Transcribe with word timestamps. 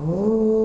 Oh. 0.00 0.57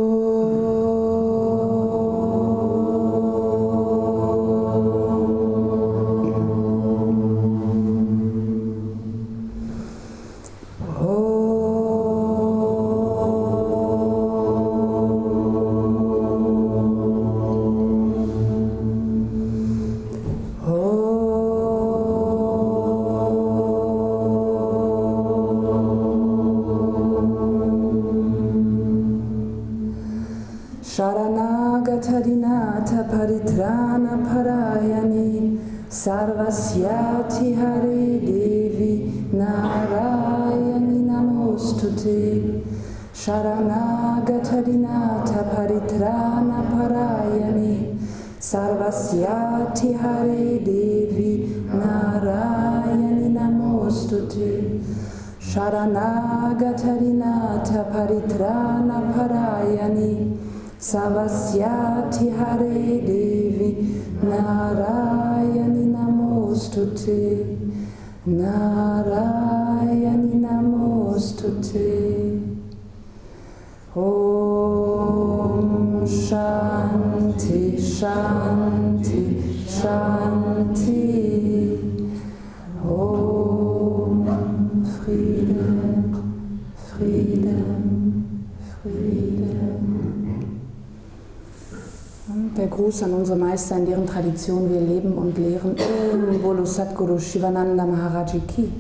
Meister, 93.54 93.78
in 93.78 93.86
deren 93.86 94.08
Tradition 94.08 94.68
wir 94.68 94.82
leben 94.82 95.14
und 95.14 95.38
lehren. 95.38 95.76
Om 96.12 96.42
Bolo 96.42 96.66
Satguru 96.66 97.20
Shivananda 97.20 97.86
Maharaji 97.86 98.40
Ki. 98.48 98.72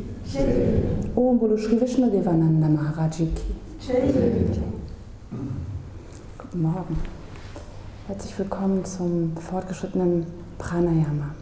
Om 1.15 1.37
Bolo 1.37 1.55
Shri 1.57 1.79
Vishnu 1.79 2.09
Devananda 2.09 2.67
Maharaji 2.67 3.27
Ki. 3.27 3.53
Guten 6.39 6.61
Morgen. 6.63 6.97
Herzlich 8.07 8.39
willkommen 8.39 8.83
zum 8.83 9.37
fortgeschrittenen 9.37 10.25
Pranayama. 10.57 11.35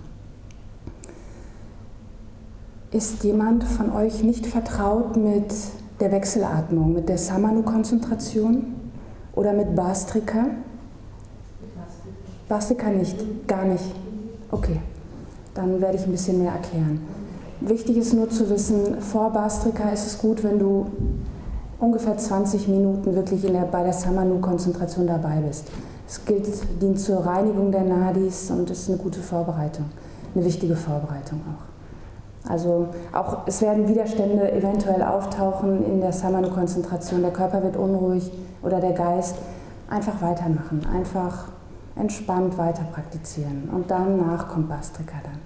Ist 2.91 3.23
jemand 3.23 3.63
von 3.63 3.93
euch 3.93 4.23
nicht 4.23 4.45
vertraut 4.45 5.15
mit 5.15 5.53
der 6.01 6.11
Wechselatmung, 6.11 6.91
mit 6.91 7.07
der 7.07 7.17
Samanu-Konzentration 7.17 8.75
oder 9.33 9.53
mit 9.53 9.73
Bastrika? 9.73 10.47
Bastrika 12.51 12.89
nicht, 12.89 13.47
gar 13.47 13.63
nicht. 13.63 13.95
Okay, 14.51 14.81
dann 15.53 15.79
werde 15.79 15.95
ich 15.95 16.03
ein 16.03 16.11
bisschen 16.11 16.43
mehr 16.43 16.51
erklären. 16.51 16.99
Wichtig 17.61 17.95
ist 17.95 18.13
nur 18.13 18.29
zu 18.29 18.49
wissen, 18.49 18.99
vor 18.99 19.29
Bastrika 19.29 19.87
ist 19.91 20.05
es 20.05 20.17
gut, 20.17 20.43
wenn 20.43 20.59
du 20.59 20.87
ungefähr 21.79 22.17
20 22.17 22.67
Minuten 22.67 23.15
wirklich 23.15 23.43
der, 23.43 23.61
bei 23.61 23.83
der 23.83 23.93
Samanu-Konzentration 23.93 25.07
dabei 25.07 25.37
bist. 25.47 25.71
Es 26.05 26.25
gilt, 26.25 26.45
dient 26.81 26.99
zur 26.99 27.25
Reinigung 27.25 27.71
der 27.71 27.85
Nadis 27.85 28.51
und 28.51 28.69
ist 28.69 28.89
eine 28.89 28.97
gute 28.97 29.21
Vorbereitung, 29.21 29.85
eine 30.35 30.43
wichtige 30.43 30.75
Vorbereitung 30.75 31.39
auch. 31.47 32.49
Also 32.51 32.87
auch 33.13 33.43
es 33.45 33.61
werden 33.61 33.87
Widerstände 33.87 34.51
eventuell 34.51 35.03
auftauchen 35.03 35.85
in 35.85 36.01
der 36.01 36.11
Samanu-Konzentration. 36.11 37.21
Der 37.21 37.31
Körper 37.31 37.63
wird 37.63 37.77
unruhig 37.77 38.29
oder 38.61 38.81
der 38.81 38.91
Geist. 38.91 39.37
Einfach 39.89 40.21
weitermachen, 40.21 40.85
einfach 40.93 41.45
entspannt 41.95 42.57
weiter 42.57 42.83
praktizieren. 42.91 43.69
Und 43.71 43.91
danach 43.91 44.47
kommt 44.47 44.69
Bastrika 44.69 45.15
dann. 45.23 45.39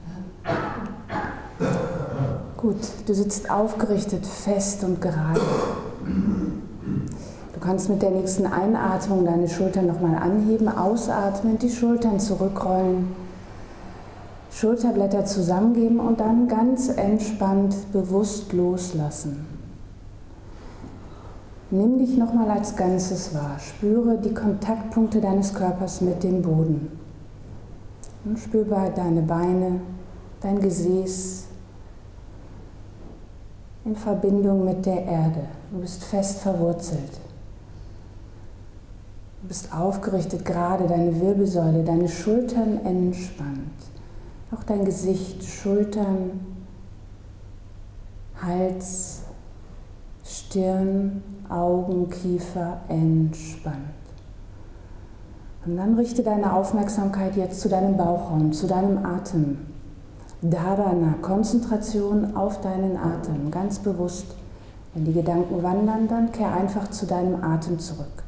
Gut, 2.57 2.78
du 3.06 3.13
sitzt 3.13 3.50
aufgerichtet, 3.50 4.25
fest 4.25 4.84
und 4.84 5.01
gerade. 5.01 5.39
Du 7.53 7.59
kannst 7.59 7.89
mit 7.89 8.01
der 8.01 8.11
nächsten 8.11 8.45
Einatmung 8.45 9.25
deine 9.25 9.47
Schultern 9.47 9.88
nochmal 9.88 10.16
anheben, 10.17 10.67
ausatmen, 10.67 11.57
die 11.57 11.69
Schultern 11.69 12.19
zurückrollen, 12.19 13.07
Schulterblätter 14.51 15.25
zusammengeben 15.25 16.00
und 16.00 16.19
dann 16.19 16.47
ganz 16.47 16.89
entspannt 16.89 17.75
bewusst 17.91 18.53
loslassen. 18.53 19.54
Nimm 21.72 21.98
dich 21.98 22.16
nochmal 22.16 22.50
als 22.52 22.76
Ganzes 22.76 23.34
wahr. 23.34 23.58
Spüre 23.59 24.18
die 24.18 24.34
Kontaktpunkte 24.34 25.20
deines 25.20 25.53
Körpers 25.53 26.02
mit 26.02 26.24
dem 26.24 26.42
Boden. 26.42 27.00
Und 28.24 28.38
spüre 28.38 28.92
deine 28.96 29.22
Beine, 29.22 29.80
dein 30.42 30.59
Gesäß 30.59 31.46
in 33.86 33.96
Verbindung 33.96 34.66
mit 34.66 34.86
der 34.86 35.06
Erde. 35.06 35.48
Du 35.72 35.80
bist 35.80 36.03
fest 36.03 36.40
verwurzelt. 36.40 37.20
Du 39.42 39.47
bist 39.47 39.72
aufgerichtet 39.76 40.44
gerade, 40.44 40.88
deine 40.88 41.20
Wirbelsäule, 41.20 41.84
deine 41.84 42.09
Schultern 42.09 42.84
entspannt. 42.84 43.59
Auch 44.52 44.64
dein 44.64 44.86
Gesicht, 44.86 45.44
Schultern, 45.44 46.40
Hals, 48.42 49.25
Stirn, 50.55 51.21
Augen, 51.49 52.09
Kiefer 52.09 52.77
entspannt. 52.88 53.75
Und 55.66 55.75
dann 55.75 55.95
richte 55.95 56.23
deine 56.23 56.53
Aufmerksamkeit 56.53 57.35
jetzt 57.35 57.59
zu 57.59 57.67
deinem 57.67 57.97
Bauchraum, 57.97 58.53
zu 58.53 58.66
deinem 58.66 59.05
Atem. 59.05 59.57
Dharana, 60.41 61.16
Konzentration 61.21 62.38
auf 62.38 62.61
deinen 62.61 62.95
Atem, 62.95 63.51
ganz 63.51 63.79
bewusst. 63.79 64.27
Wenn 64.93 65.03
die 65.03 65.11
Gedanken 65.11 65.61
wandern, 65.61 66.07
dann 66.07 66.31
kehr 66.31 66.53
einfach 66.53 66.89
zu 66.89 67.05
deinem 67.05 67.43
Atem 67.43 67.77
zurück. 67.77 68.23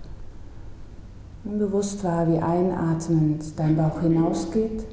Nimm 1.45 1.59
bewusst 1.59 2.03
wahr, 2.03 2.27
wie 2.27 2.39
einatmend 2.39 3.57
dein 3.57 3.77
Bauch 3.77 4.01
hinausgeht 4.01 4.83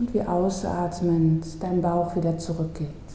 und 0.00 0.12
wie 0.12 0.22
ausatmend 0.22 1.62
dein 1.62 1.80
Bauch 1.80 2.16
wieder 2.16 2.36
zurückgeht. 2.38 3.05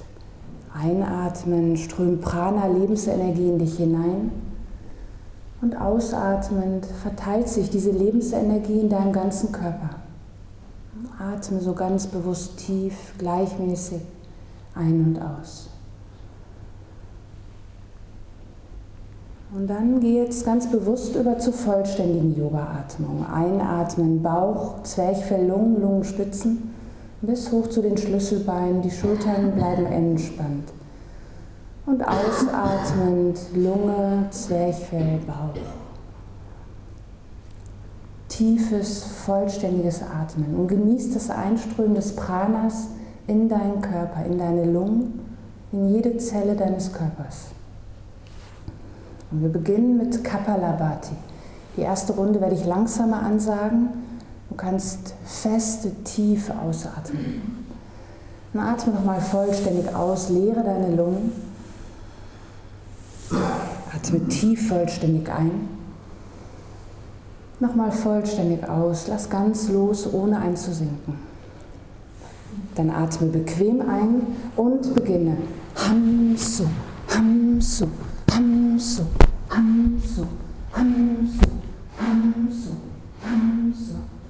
Einatmen 0.74 1.76
strömt 1.78 2.22
Prana, 2.22 2.68
Lebensenergie 2.68 3.50
in 3.50 3.60
dich 3.60 3.76
hinein. 3.76 4.32
Und 5.62 5.80
ausatmend 5.80 6.86
verteilt 6.86 7.48
sich 7.48 7.70
diese 7.70 7.92
Lebensenergie 7.92 8.80
in 8.80 8.90
deinem 8.90 9.14
ganzen 9.14 9.52
Körper. 9.52 9.90
Atme 11.20 11.60
so 11.60 11.74
ganz 11.74 12.08
bewusst 12.08 12.58
tief, 12.58 13.14
gleichmäßig 13.18 14.02
ein 14.74 15.06
und 15.06 15.22
aus. 15.22 15.70
Und 19.54 19.68
dann 19.68 20.00
geh 20.00 20.24
jetzt 20.24 20.46
ganz 20.46 20.72
bewusst 20.72 21.16
über 21.16 21.38
zur 21.38 21.54
vollständigen 21.54 22.36
Yoga-Atmung. 22.36 23.26
Einatmen, 23.32 24.24
Bauch, 24.24 24.82
Zwerchfell, 24.84 25.46
Lungen, 25.46 25.82
Lungenspitzen 25.82 26.71
bis 27.22 27.52
hoch 27.52 27.68
zu 27.68 27.82
den 27.82 27.98
Schlüsselbeinen. 27.98 28.82
Die 28.82 28.92
Schultern 28.92 29.52
bleiben 29.52 29.86
entspannt. 29.86 30.70
Und 31.86 32.04
ausatmend 32.04 33.40
Lunge, 33.56 34.26
Zwerchfell, 34.30 35.20
Bauch. 35.26 35.62
Tiefes, 38.28 39.04
vollständiges 39.26 40.02
Atmen 40.02 40.56
und 40.56 40.68
genieß 40.68 41.14
das 41.14 41.30
Einströmen 41.30 41.96
des 41.96 42.16
Pranas 42.16 42.88
in 43.28 43.50
deinen 43.50 43.82
Körper, 43.82 44.26
in 44.26 44.38
deine 44.38 44.66
Lungen, 44.66 45.20
in 45.72 45.90
jede 45.90 46.18
Zelle 46.18 46.56
deines 46.56 46.94
Körpers. 46.94 47.48
Und 49.32 49.42
wir 49.42 49.50
beginnen 49.50 49.98
mit 49.98 50.24
Kapalabhati. 50.24 51.16
Die 51.76 51.82
erste 51.82 52.14
Runde 52.14 52.40
werde 52.42 52.56
ich 52.56 52.66
langsamer 52.66 53.22
ansagen 53.22 53.90
Du 54.52 54.58
kannst 54.58 55.14
feste, 55.24 55.92
tief 56.04 56.50
ausatmen. 56.50 57.66
Und 58.54 58.60
atme 58.60 58.92
nochmal 58.92 59.22
vollständig 59.22 59.96
aus, 59.96 60.28
leere 60.28 60.62
deine 60.62 60.94
Lungen. 60.94 61.32
Atme 63.96 64.28
tief 64.28 64.68
vollständig 64.68 65.32
ein. 65.32 65.70
Nochmal 67.62 67.94
vollständig 67.94 68.68
aus, 68.68 69.08
lass 69.08 69.30
ganz 69.30 69.70
los, 69.70 70.14
ohne 70.14 70.40
einzusinken. 70.40 71.14
Dann 72.76 72.90
atme 72.90 73.28
bequem 73.28 73.80
ein 73.90 74.28
und 74.58 74.94
beginne. 74.94 75.38
Hamsu, 75.76 76.66
Hamsu, 77.08 77.88
Hamsu, 78.30 79.04
Hamsu, 79.50 80.26
Hamsu, 80.74 81.42
Hamsu, 81.98 82.72
Hamsu. 83.24 83.72
hamsu. 83.72 84.21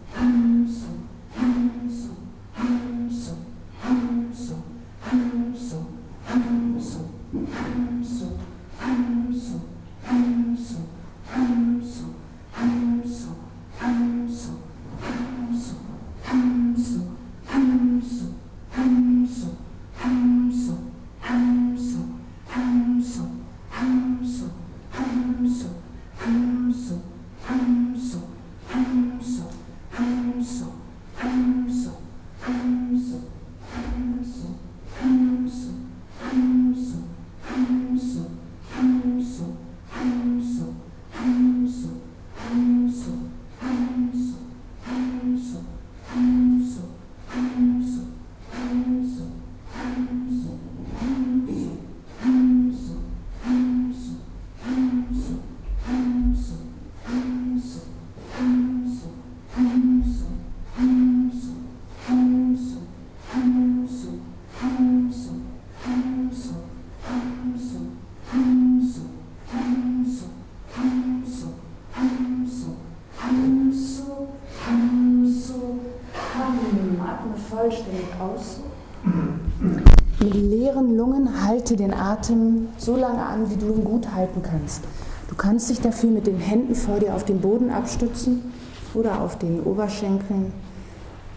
Halte 81.71 81.83
den 81.83 81.93
Atem 81.93 82.67
so 82.77 82.97
lange 82.97 83.25
an, 83.25 83.49
wie 83.49 83.55
du 83.55 83.67
ihn 83.67 83.85
gut 83.85 84.13
halten 84.13 84.41
kannst. 84.43 84.83
Du 85.29 85.35
kannst 85.35 85.69
dich 85.69 85.79
dafür 85.79 86.09
mit 86.09 86.27
den 86.27 86.37
Händen 86.37 86.75
vor 86.75 86.99
dir 86.99 87.15
auf 87.15 87.23
den 87.23 87.39
Boden 87.39 87.71
abstützen 87.71 88.51
oder 88.93 89.21
auf 89.21 89.37
den 89.37 89.61
Oberschenkeln. 89.63 90.51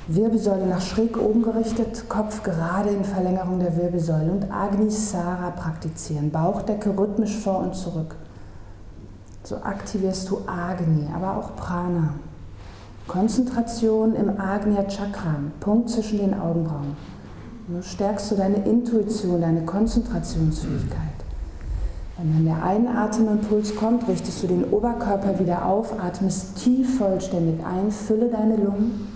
Wirbelsäule 0.09 0.67
nach 0.67 0.81
schräg 0.81 1.17
oben 1.17 1.43
gerichtet, 1.43 2.09
Kopf 2.09 2.43
gerade 2.43 2.91
in 2.91 3.05
Verlängerung 3.05 3.61
der 3.61 3.77
Wirbelsäule 3.77 4.33
und 4.33 4.51
Agni 4.51 4.91
Sara 4.91 5.51
praktizieren. 5.51 6.31
Bauchdecke 6.31 6.99
rhythmisch 6.99 7.37
vor 7.37 7.61
und 7.61 7.77
zurück. 7.77 8.17
So 9.45 9.57
aktivierst 9.57 10.29
du 10.31 10.39
Agni, 10.47 11.07
aber 11.15 11.37
auch 11.37 11.55
Prana. 11.55 12.15
Konzentration 13.07 14.17
im 14.17 14.41
Agnya 14.41 14.83
Chakra, 14.89 15.37
Punkt 15.61 15.91
zwischen 15.91 16.19
den 16.19 16.35
Augenbrauen. 16.35 16.97
Stärkst 17.81 18.31
du 18.31 18.35
deine 18.35 18.57
Intuition, 18.67 19.41
deine 19.41 19.65
Konzentrationsfähigkeit. 19.65 20.99
Wenn 22.19 22.33
dann 22.33 22.45
der 22.45 22.63
Einatemimpuls 22.63 23.75
kommt, 23.75 24.07
richtest 24.07 24.43
du 24.43 24.47
den 24.47 24.65
Oberkörper 24.65 25.39
wieder 25.41 25.65
auf, 25.65 25.99
atmest 25.99 26.57
tief 26.57 26.99
vollständig 26.99 27.65
ein, 27.65 27.91
fülle 27.91 28.29
deine 28.29 28.57
Lungen. 28.57 29.09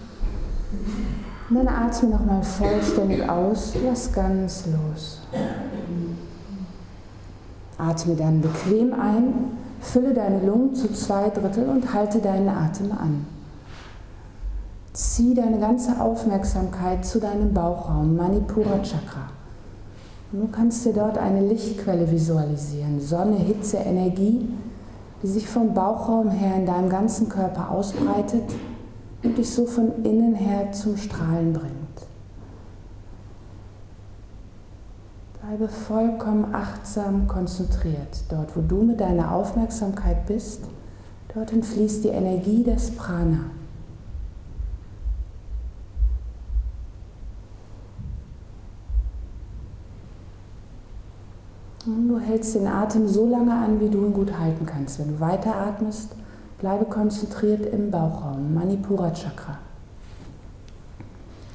Und 1.49 1.56
dann 1.56 1.69
atme 1.69 2.09
nochmal 2.09 2.43
vollständig 2.43 3.29
aus, 3.29 3.75
lass 3.85 4.12
ganz 4.12 4.65
los. 4.67 5.21
Atme 7.77 8.17
dann 8.17 8.41
bequem 8.41 8.93
ein, 8.93 9.33
fülle 9.81 10.12
deine 10.12 10.45
Lungen 10.45 10.75
zu 10.75 10.93
zwei 10.93 11.29
Drittel 11.31 11.69
und 11.69 11.95
halte 11.95 12.19
deinen 12.19 12.49
Atem 12.49 12.93
an. 12.93 13.27
Zieh 14.99 15.33
deine 15.33 15.61
ganze 15.61 16.00
Aufmerksamkeit 16.00 17.06
zu 17.06 17.21
deinem 17.21 17.55
Bauchraum, 17.55 18.17
Manipura 18.17 18.83
Chakra. 18.83 19.31
Und 20.33 20.41
du 20.41 20.49
kannst 20.49 20.85
dir 20.85 20.93
dort 20.93 21.17
eine 21.17 21.41
Lichtquelle 21.41 22.11
visualisieren, 22.11 23.00
Sonne, 23.00 23.37
Hitze, 23.37 23.77
Energie, 23.77 24.49
die 25.23 25.29
sich 25.29 25.49
vom 25.49 25.73
Bauchraum 25.73 26.31
her 26.31 26.56
in 26.56 26.67
deinem 26.67 26.89
ganzen 26.89 27.29
Körper 27.29 27.71
ausbreitet 27.71 28.43
und 29.23 29.39
dich 29.39 29.49
so 29.49 29.67
von 29.67 30.05
innen 30.05 30.35
her 30.35 30.73
zum 30.73 30.97
Strahlen 30.97 31.53
bringt. 31.53 32.09
Bleibe 35.41 35.69
vollkommen 35.69 36.53
achtsam 36.53 37.29
konzentriert. 37.29 38.25
Dort, 38.31 38.56
wo 38.56 38.62
du 38.62 38.83
mit 38.83 39.00
deiner 39.00 39.31
Aufmerksamkeit 39.31 40.27
bist, 40.27 40.62
dorthin 41.33 41.62
fließt 41.62 42.03
die 42.03 42.09
Energie 42.09 42.65
des 42.65 42.91
Prana. 42.97 43.45
Du 51.86 52.19
hältst 52.19 52.54
den 52.54 52.66
Atem 52.66 53.08
so 53.08 53.28
lange 53.28 53.52
an, 53.52 53.80
wie 53.80 53.88
du 53.88 54.04
ihn 54.04 54.12
gut 54.12 54.38
halten 54.38 54.66
kannst. 54.66 54.98
Wenn 54.98 55.08
du 55.08 55.20
weiteratmest, 55.20 56.12
bleibe 56.58 56.84
konzentriert 56.84 57.66
im 57.66 57.90
Bauchraum, 57.90 58.54
Manipura 58.54 59.10
Chakra. 59.12 59.58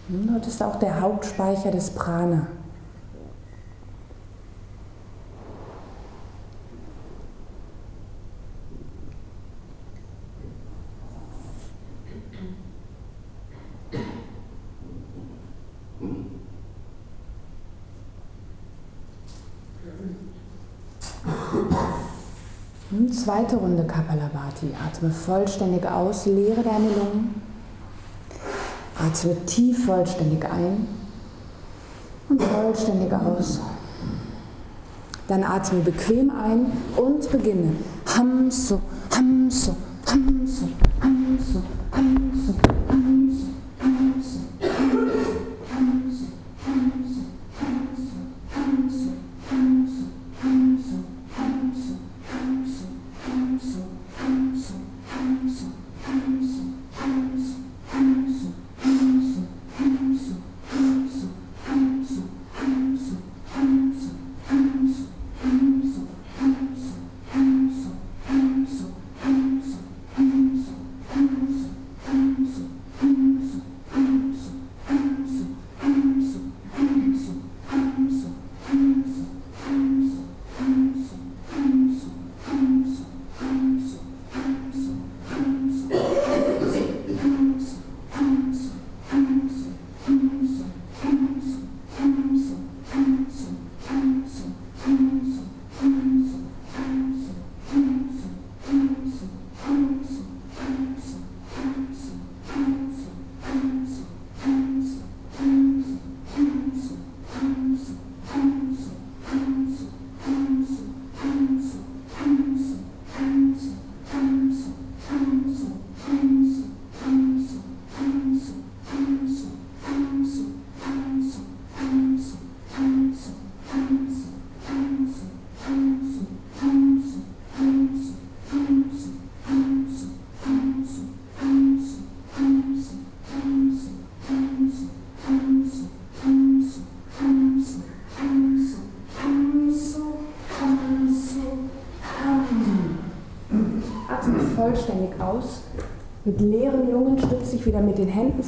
Dort 0.09 0.47
ist 0.47 0.61
auch 0.61 0.77
der 0.77 0.99
Hauptspeicher 0.99 1.71
des 1.71 1.89
Prana. 1.91 2.47
Zweite 23.11 23.55
Runde 23.57 23.85
Kapalabhati. 23.85 24.71
Atme 24.85 25.09
vollständig 25.09 25.85
aus, 25.85 26.25
leere 26.25 26.61
deine 26.61 26.89
Lungen. 26.89 27.41
Atme 28.97 29.35
tief 29.45 29.85
vollständig 29.85 30.45
ein 30.45 30.87
und 32.29 32.41
vollständig 32.41 33.11
aus. 33.13 33.59
Dann 35.27 35.43
atme 35.43 35.79
bequem 35.79 36.29
ein 36.31 36.71
und 36.95 37.31
beginne. 37.31 37.75
Hamso, 38.05 38.79
Hamso, 39.15 39.75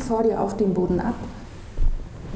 vor 0.05 0.23
dir 0.23 0.39
auf 0.39 0.55
den 0.57 0.73
Boden 0.73 0.99
ab. 0.99 1.15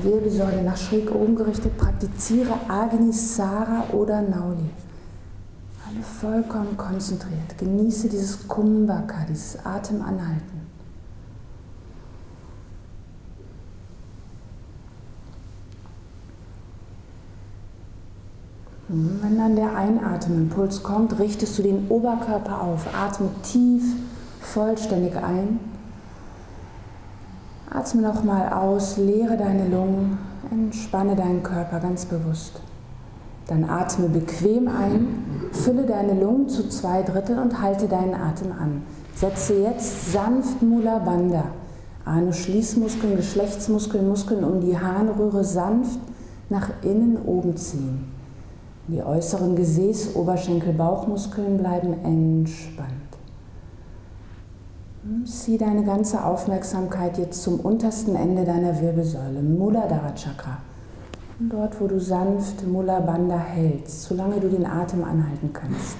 Wirbelsäule 0.01 0.63
nach 0.63 0.77
schräg 0.77 1.13
oben 1.13 1.35
gerichtet. 1.35 1.77
Praktiziere 1.77 2.53
Agni 2.67 3.11
Sara 3.11 3.83
oder 3.91 4.21
Nauli. 4.21 4.69
Alle 5.87 6.03
vollkommen 6.03 6.77
konzentriert. 6.77 7.57
Genieße 7.57 8.09
dieses 8.09 8.47
Kumbhaka, 8.47 9.25
dieses 9.27 9.57
Atemanhalten. 9.65 10.59
Wenn 18.91 19.37
dann 19.37 19.55
der 19.55 19.75
Einatemimpuls 19.75 20.81
kommt, 20.81 21.19
richtest 21.19 21.59
du 21.59 21.61
den 21.61 21.89
Oberkörper 21.89 22.59
auf, 22.61 22.87
atme 22.95 23.29
tief, 23.43 23.83
vollständig 24.41 25.15
ein. 25.15 25.59
Atme 27.79 28.01
nochmal 28.01 28.51
aus, 28.51 28.97
leere 28.97 29.37
deine 29.37 29.69
Lungen, 29.69 30.17
entspanne 30.51 31.15
deinen 31.15 31.41
Körper 31.43 31.79
ganz 31.79 32.03
bewusst. 32.03 32.59
Dann 33.47 33.63
atme 33.63 34.09
bequem 34.09 34.67
ein, 34.67 35.07
fülle 35.53 35.85
deine 35.85 36.19
Lungen 36.19 36.49
zu 36.49 36.67
zwei 36.67 37.03
Drittel 37.03 37.39
und 37.39 37.61
halte 37.61 37.87
deinen 37.87 38.15
Atem 38.15 38.51
an. 38.51 38.83
Setze 39.15 39.61
jetzt 39.61 40.11
sanft 40.11 40.61
Mula 40.61 40.99
Bandha, 40.99 41.45
Anus-Schließmuskeln, 42.03 43.15
Geschlechtsmuskeln, 43.15 44.09
Muskeln 44.09 44.43
um 44.43 44.59
die 44.59 44.77
Harnröhre 44.77 45.45
sanft 45.45 46.01
nach 46.49 46.69
innen 46.81 47.17
oben 47.25 47.55
ziehen. 47.55 48.11
Die 48.89 49.01
äußeren 49.01 49.55
Gesäß-, 49.55 50.15
Oberschenkel-, 50.15 50.73
Bauchmuskeln 50.73 51.57
bleiben 51.57 51.93
entspannt. 52.03 52.98
Zieh 55.25 55.57
deine 55.57 55.85
ganze 55.85 56.25
Aufmerksamkeit 56.25 57.17
jetzt 57.17 57.41
zum 57.41 57.61
untersten 57.61 58.15
Ende 58.15 58.43
deiner 58.43 58.81
Wirbelsäule, 58.81 59.41
Muladhara 59.41 60.13
Chakra. 60.13 60.57
dort, 61.39 61.79
wo 61.79 61.87
du 61.87 61.99
sanft 61.99 62.67
Mula 62.67 62.99
Bandha 62.99 63.39
hältst, 63.39 64.03
solange 64.03 64.41
du 64.41 64.49
den 64.49 64.65
Atem 64.65 65.05
anhalten 65.05 65.51
kannst. 65.53 65.95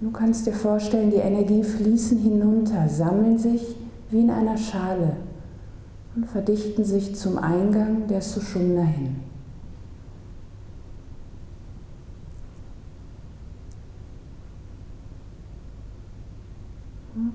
Du 0.00 0.10
kannst 0.10 0.46
dir 0.46 0.54
vorstellen, 0.54 1.10
die 1.10 1.16
Energie 1.16 1.62
fließen 1.62 2.18
hinunter, 2.18 2.88
sammeln 2.88 3.38
sich 3.38 3.76
wie 4.10 4.20
in 4.20 4.30
einer 4.30 4.56
Schale 4.56 5.16
und 6.16 6.26
verdichten 6.26 6.84
sich 6.84 7.14
zum 7.14 7.36
Eingang 7.36 8.06
der 8.08 8.22
Sushumna 8.22 8.82
hin. 8.82 9.16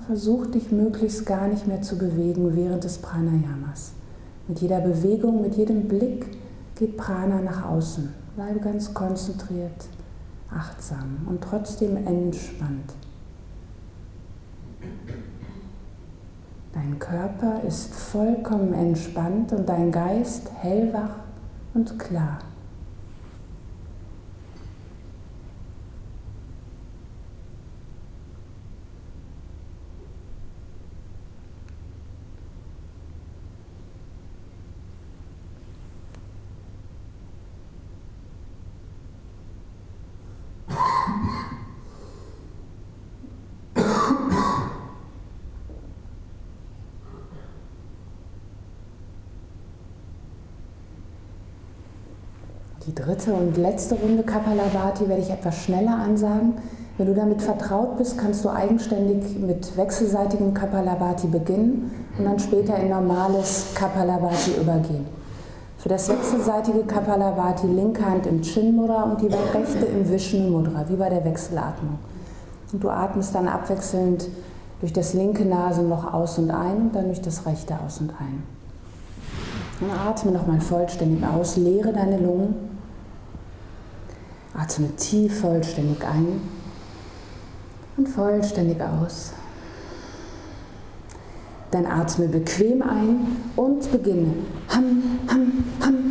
Versuch 0.08 0.46
dich 0.46 0.72
möglichst 0.72 1.26
gar 1.26 1.50
nicht 1.50 1.68
mehr 1.68 1.82
zu 1.82 1.98
bewegen 1.98 2.56
während 2.56 2.86
des 2.86 2.98
Pranayamas. 3.00 3.92
Mit 4.48 4.62
jeder 4.62 4.80
Bewegung, 4.80 5.42
mit 5.42 5.56
jedem 5.56 5.90
Blick 5.90 6.26
geht 6.76 6.96
Prana 6.96 7.42
nach 7.42 7.66
außen. 7.66 8.14
Bleibe 8.38 8.62
ganz 8.62 8.94
konzentriert, 8.94 9.90
achtsam 10.50 11.28
und 11.30 11.42
trotzdem 11.42 11.98
entspannt. 11.98 12.94
Dein 16.72 16.98
Körper 17.00 17.62
ist 17.68 17.94
vollkommen 17.94 18.74
entspannt 18.74 19.52
und 19.52 19.68
dein 19.68 19.92
Geist 19.92 20.50
hellwach 20.62 21.16
und 21.74 22.00
klar. 22.00 22.40
Die 52.88 52.96
dritte 53.28 53.34
und 53.34 53.58
letzte 53.58 53.96
Runde 53.96 54.24
Kapalabhati 54.24 55.08
werde 55.08 55.22
ich 55.22 55.30
etwas 55.30 55.58
schneller 55.58 55.96
ansagen. 55.96 56.54
Wenn 56.98 57.08
du 57.08 57.14
damit 57.14 57.42
vertraut 57.42 57.98
bist, 57.98 58.18
kannst 58.18 58.44
du 58.44 58.50
eigenständig 58.50 59.38
mit 59.40 59.78
wechselseitigem 59.78 60.54
Kapalabhati 60.54 61.28
beginnen 61.28 61.92
und 62.18 62.26
dann 62.26 62.40
später 62.40 62.76
in 62.78 62.90
normales 62.90 63.68
Kapalabhati 63.76 64.52
übergehen. 64.60 65.06
Für 65.78 65.90
das 65.90 66.10
wechselseitige 66.10 66.84
Kapalabhati 66.86 67.68
linke 67.68 68.04
Hand 68.04 68.26
im 68.26 68.42
Chin 68.42 68.76
Mudra 68.76 69.04
und 69.04 69.22
die 69.22 69.28
rechte 69.28 69.86
im 69.86 70.10
Vishnu 70.10 70.50
Mudra, 70.50 70.86
wie 70.88 70.96
bei 70.96 71.10
der 71.10 71.24
Wechselatmung. 71.24 72.00
Und 72.74 72.84
du 72.84 72.90
atmest 72.90 73.36
dann 73.36 73.48
abwechselnd 73.48 74.28
durch 74.80 74.92
das 74.92 75.14
linke 75.14 75.46
Nasenloch 75.46 76.12
aus 76.14 76.40
und 76.40 76.50
ein 76.50 76.78
und 76.78 76.96
dann 76.96 77.06
durch 77.06 77.22
das 77.22 77.46
rechte 77.46 77.76
aus 77.86 78.02
und 78.02 78.10
ein. 78.20 78.44
Und 79.80 79.92
atme 79.92 80.32
nochmal 80.32 80.60
vollständig 80.60 81.24
aus, 81.24 81.58
leere 81.58 81.94
deine 81.94 82.18
Lungen 82.18 82.67
Atme 84.58 84.90
tief 84.96 85.42
vollständig 85.42 86.04
ein 86.04 86.42
und 87.96 88.10
vollständig 88.10 88.82
aus. 88.82 89.34
Dann 91.72 91.86
atme 91.86 92.28
bequem 92.28 92.82
ein 92.82 93.28
und 93.56 93.92
beginne. 93.92 94.34
Ham, 94.70 95.04
ham, 95.28 95.54
ham, 95.80 96.07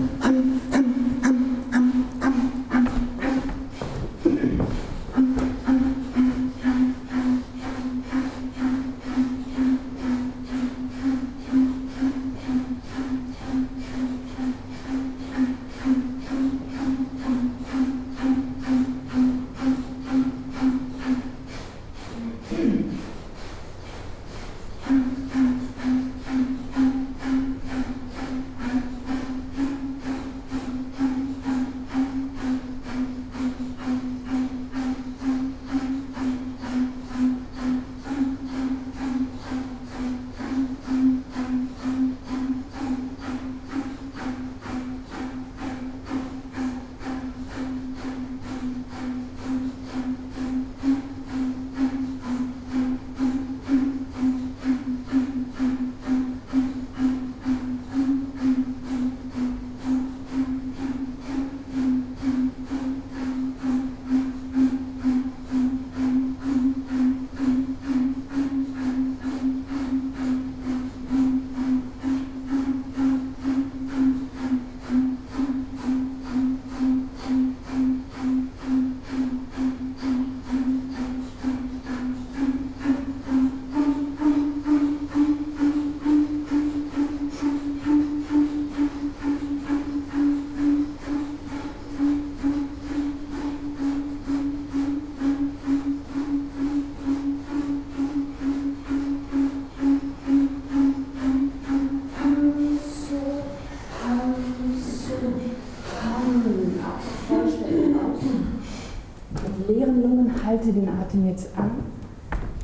jetzt 111.37 111.51
an. 111.57 111.71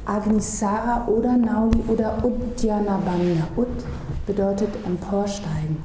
Agnisara 0.04 1.06
oder 1.06 1.36
Nauli 1.36 1.82
oder 1.86 2.24
Uddiyana 2.24 2.98
Bandha. 3.04 3.46
Ud 3.56 3.68
bedeutet 4.26 4.70
emporsteigen. 4.84 5.76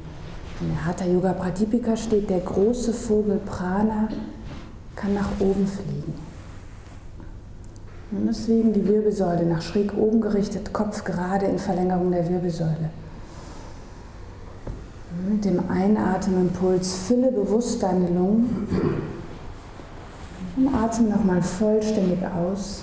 In 0.60 0.70
der 0.70 0.86
Hatha 0.86 1.06
Yoga 1.06 1.34
Pradipika 1.34 1.96
steht, 1.96 2.30
der 2.30 2.40
große 2.40 2.94
Vogel 2.94 3.40
Prana 3.46 4.08
kann 4.96 5.14
nach 5.14 5.30
oben 5.40 5.68
fliegen. 5.68 6.16
Und 8.10 8.26
deswegen 8.26 8.74
die 8.74 8.88
Wirbelsäule 8.88 9.46
nach 9.46 9.62
schräg 9.62 9.94
oben 9.96 10.20
gerichtet, 10.20 10.74
Kopf 10.74 11.04
gerade 11.04 11.46
in 11.46 11.60
Verlängerung 11.60 12.10
der 12.10 12.28
Wirbelsäule. 12.28 12.90
Mit 15.30 15.46
dem 15.46 15.70
Einatemimpuls 15.70 16.96
fülle 17.08 17.32
bewusst 17.32 17.84
deine 17.84 18.08
Lungen 18.08 19.08
und 20.58 20.74
atme 20.74 21.10
nochmal 21.10 21.42
vollständig 21.42 22.20
aus. 22.26 22.82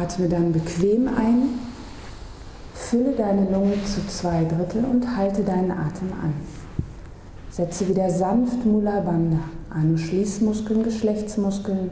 Atme 0.00 0.28
dann 0.28 0.52
bequem 0.52 1.08
ein, 1.08 1.60
fülle 2.74 3.12
deine 3.12 3.50
Lunge 3.50 3.74
zu 3.84 4.06
zwei 4.08 4.44
Drittel 4.44 4.84
und 4.84 5.16
halte 5.16 5.42
deinen 5.42 5.70
Atem 5.70 6.12
an. 6.22 6.34
Setze 7.50 7.88
wieder 7.88 8.10
sanft 8.10 8.64
Mula 8.66 9.00
Bandha, 9.00 9.38
Anu 9.70 9.96
Schließmuskeln, 9.96 10.82
Geschlechtsmuskeln, 10.82 11.90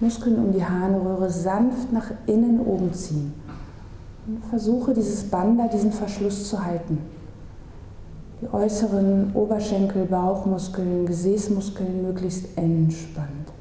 Muskeln 0.00 0.36
um 0.36 0.52
die 0.52 0.64
Harnröhre 0.64 1.30
sanft 1.30 1.92
nach 1.92 2.10
innen 2.26 2.60
oben 2.60 2.92
ziehen. 2.92 3.34
Und 4.26 4.44
versuche 4.48 4.94
dieses 4.94 5.24
Bandha, 5.24 5.68
diesen 5.68 5.92
Verschluss 5.92 6.48
zu 6.48 6.62
halten. 6.62 6.98
Die 8.40 8.52
äußeren 8.52 9.32
Oberschenkel, 9.34 10.06
Bauchmuskeln, 10.06 11.04
Gesäßmuskeln 11.04 12.02
möglichst 12.02 12.56
entspannt. 12.56 13.52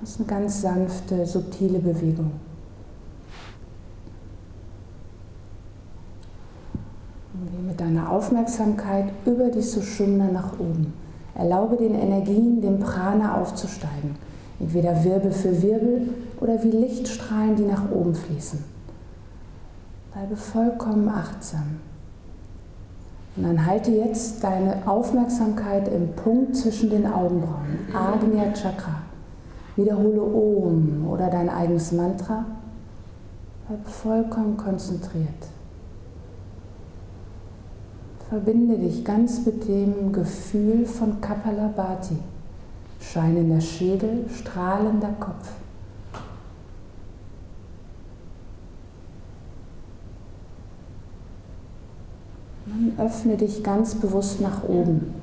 Das 0.00 0.10
ist 0.10 0.18
eine 0.20 0.28
ganz 0.28 0.60
sanfte, 0.60 1.24
subtile 1.24 1.78
Bewegung. 1.78 2.32
Und 7.32 7.50
geh 7.50 7.62
mit 7.66 7.80
deiner 7.80 8.12
Aufmerksamkeit 8.12 9.06
über 9.24 9.48
die 9.48 9.62
Sushumna 9.62 10.30
nach 10.30 10.52
oben. 10.58 10.92
Erlaube 11.34 11.76
den 11.76 11.94
Energien, 11.94 12.60
dem 12.60 12.78
Prana 12.78 13.40
aufzusteigen. 13.40 14.16
Entweder 14.60 15.04
Wirbel 15.04 15.32
für 15.32 15.62
Wirbel 15.62 16.08
oder 16.40 16.62
wie 16.62 16.70
Lichtstrahlen, 16.70 17.56
die 17.56 17.64
nach 17.64 17.90
oben 17.90 18.14
fließen. 18.14 18.62
Bleibe 20.12 20.36
vollkommen 20.36 21.08
achtsam. 21.08 21.80
Und 23.36 23.42
dann 23.42 23.66
halte 23.66 23.90
jetzt 23.90 24.42
deine 24.42 24.86
Aufmerksamkeit 24.86 25.88
im 25.88 26.12
Punkt 26.12 26.56
zwischen 26.56 26.88
den 26.88 27.06
Augenbrauen, 27.06 27.86
Agnya 27.92 28.52
Chakra. 28.54 29.02
Wiederhole 29.76 30.22
Om 30.22 31.06
oder 31.06 31.28
dein 31.28 31.50
eigenes 31.50 31.92
Mantra. 31.92 32.46
Bleib 33.68 33.86
vollkommen 33.86 34.56
konzentriert. 34.56 35.48
Verbinde 38.30 38.78
dich 38.78 39.04
ganz 39.04 39.44
mit 39.44 39.68
dem 39.68 40.12
Gefühl 40.12 40.86
von 40.86 41.20
Kapalabhati. 41.20 42.16
Scheinender 43.00 43.60
Schädel, 43.60 44.24
strahlender 44.34 45.14
Kopf. 45.20 45.50
Dann 52.76 52.92
öffne 52.98 53.38
dich 53.38 53.62
ganz 53.64 53.94
bewusst 53.94 54.42
nach 54.42 54.62
oben. 54.64 55.14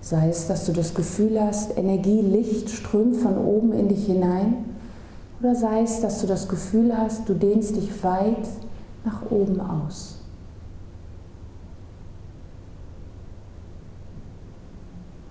Sei 0.00 0.28
es, 0.28 0.48
dass 0.48 0.66
du 0.66 0.72
das 0.72 0.94
Gefühl 0.94 1.40
hast, 1.40 1.78
Energie, 1.78 2.20
Licht 2.20 2.70
strömt 2.70 3.16
von 3.18 3.38
oben 3.38 3.72
in 3.72 3.88
dich 3.88 4.06
hinein. 4.06 4.64
Oder 5.40 5.54
sei 5.54 5.82
es, 5.82 6.00
dass 6.00 6.20
du 6.20 6.26
das 6.26 6.48
Gefühl 6.48 6.96
hast, 6.96 7.28
du 7.28 7.34
dehnst 7.34 7.76
dich 7.76 8.02
weit 8.02 8.48
nach 9.04 9.30
oben 9.30 9.60
aus. 9.60 10.18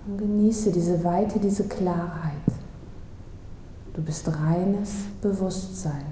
Und 0.06 0.16
genieße 0.16 0.72
diese 0.72 1.04
Weite, 1.04 1.38
diese 1.38 1.64
Klarheit. 1.64 2.32
Du 3.92 4.00
bist 4.00 4.26
reines 4.26 4.90
Bewusstsein. 5.20 6.11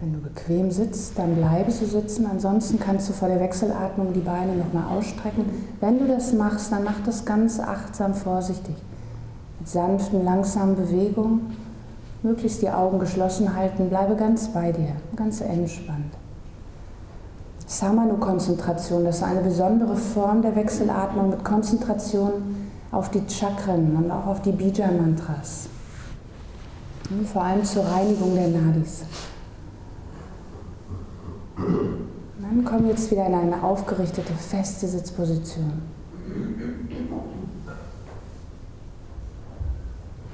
Wenn 0.00 0.12
du 0.12 0.20
bequem 0.20 0.70
sitzt, 0.70 1.18
dann 1.18 1.34
bleibe 1.34 1.72
so 1.72 1.84
sitzen. 1.84 2.26
Ansonsten 2.26 2.78
kannst 2.78 3.08
du 3.08 3.12
vor 3.12 3.26
der 3.26 3.40
Wechselatmung 3.40 4.12
die 4.12 4.20
Beine 4.20 4.54
nochmal 4.54 4.96
ausstrecken. 4.96 5.44
Wenn 5.80 5.98
du 5.98 6.06
das 6.06 6.32
machst, 6.32 6.70
dann 6.70 6.84
mach 6.84 7.00
das 7.04 7.24
ganz 7.24 7.58
achtsam, 7.58 8.14
vorsichtig. 8.14 8.76
Mit 9.58 9.68
sanften, 9.68 10.24
langsamen 10.24 10.76
Bewegungen. 10.76 11.56
Möglichst 12.22 12.62
die 12.62 12.70
Augen 12.70 13.00
geschlossen 13.00 13.56
halten. 13.56 13.88
Bleibe 13.88 14.14
ganz 14.14 14.48
bei 14.48 14.70
dir, 14.70 14.92
ganz 15.16 15.40
entspannt. 15.40 16.14
Samanu-Konzentration, 17.66 19.04
das 19.04 19.16
ist 19.16 19.22
eine 19.24 19.40
besondere 19.40 19.96
Form 19.96 20.42
der 20.42 20.54
Wechselatmung 20.56 21.30
mit 21.30 21.44
Konzentration 21.44 22.32
auf 22.92 23.10
die 23.10 23.22
Chakren 23.28 23.94
und 23.96 24.10
auch 24.10 24.26
auf 24.26 24.42
die 24.42 24.52
Bija-Mantras. 24.52 25.68
Vor 27.32 27.42
allem 27.42 27.64
zur 27.64 27.84
Reinigung 27.84 28.34
der 28.34 28.48
Nadis. 28.48 29.02
Dann 32.40 32.57
komm 32.68 32.86
jetzt 32.88 33.10
wieder 33.10 33.26
in 33.26 33.34
eine 33.34 33.62
aufgerichtete, 33.62 34.32
feste 34.34 34.86
Sitzposition. 34.86 35.72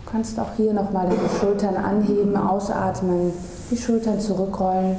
Du 0.05 0.11
kannst 0.11 0.39
auch 0.41 0.55
hier 0.57 0.73
nochmal 0.73 1.09
deine 1.09 1.29
Schultern 1.29 1.77
anheben, 1.77 2.37
ausatmen, 2.37 3.33
die 3.71 3.77
Schultern 3.77 4.19
zurückrollen 4.19 4.97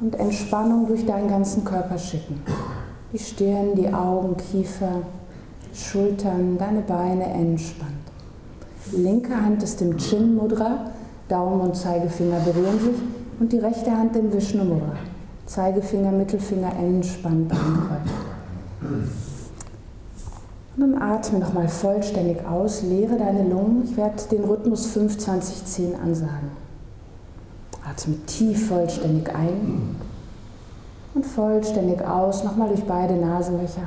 und 0.00 0.14
Entspannung 0.14 0.86
durch 0.86 1.04
deinen 1.04 1.28
ganzen 1.28 1.64
Körper 1.64 1.98
schicken. 1.98 2.42
Die 3.12 3.18
Stirn, 3.18 3.74
die 3.74 3.92
Augen, 3.92 4.36
Kiefer, 4.36 5.02
Schultern, 5.74 6.56
deine 6.58 6.80
Beine 6.80 7.24
entspannt. 7.24 7.92
linke 8.92 9.34
Hand 9.34 9.62
ist 9.62 9.80
im 9.82 9.96
Chin 9.98 10.34
Mudra, 10.34 10.90
Daumen 11.28 11.60
und 11.60 11.76
Zeigefinger 11.76 12.40
berühren 12.40 12.80
sich 12.80 13.23
und 13.40 13.52
die 13.52 13.58
rechte 13.58 13.90
Hand 13.90 14.16
im 14.16 14.32
Vishnu 14.32 14.64
Mudra. 14.64 14.96
Zeigefinger, 15.46 16.10
Mittelfinger 16.10 16.72
entspannt 16.78 17.52
ankreuzen. 17.52 18.34
Und 20.76 20.92
dann 20.92 21.00
atme 21.00 21.38
nochmal 21.38 21.68
vollständig 21.68 22.44
aus, 22.46 22.82
leere 22.82 23.16
deine 23.16 23.48
Lungen. 23.48 23.84
Ich 23.84 23.96
werde 23.96 24.22
den 24.30 24.44
Rhythmus 24.44 24.86
5, 24.86 25.18
20, 25.18 25.64
10 25.64 25.94
ansagen. 25.96 26.50
Atme 27.88 28.16
tief 28.26 28.68
vollständig 28.68 29.28
ein 29.34 29.96
und 31.14 31.26
vollständig 31.26 32.00
aus, 32.02 32.42
nochmal 32.42 32.68
durch 32.68 32.84
beide 32.84 33.14
Nasenlöcher. 33.14 33.86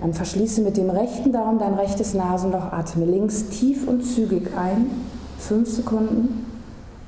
Dann 0.00 0.12
verschließe 0.12 0.60
mit 0.62 0.76
dem 0.76 0.90
rechten 0.90 1.32
Daumen 1.32 1.58
dein 1.58 1.74
rechtes 1.74 2.14
Nasenloch, 2.14 2.72
atme 2.72 3.04
links 3.04 3.48
tief 3.48 3.86
und 3.86 4.02
zügig 4.02 4.48
ein, 4.56 4.90
5 5.38 5.68
Sekunden 5.68 6.47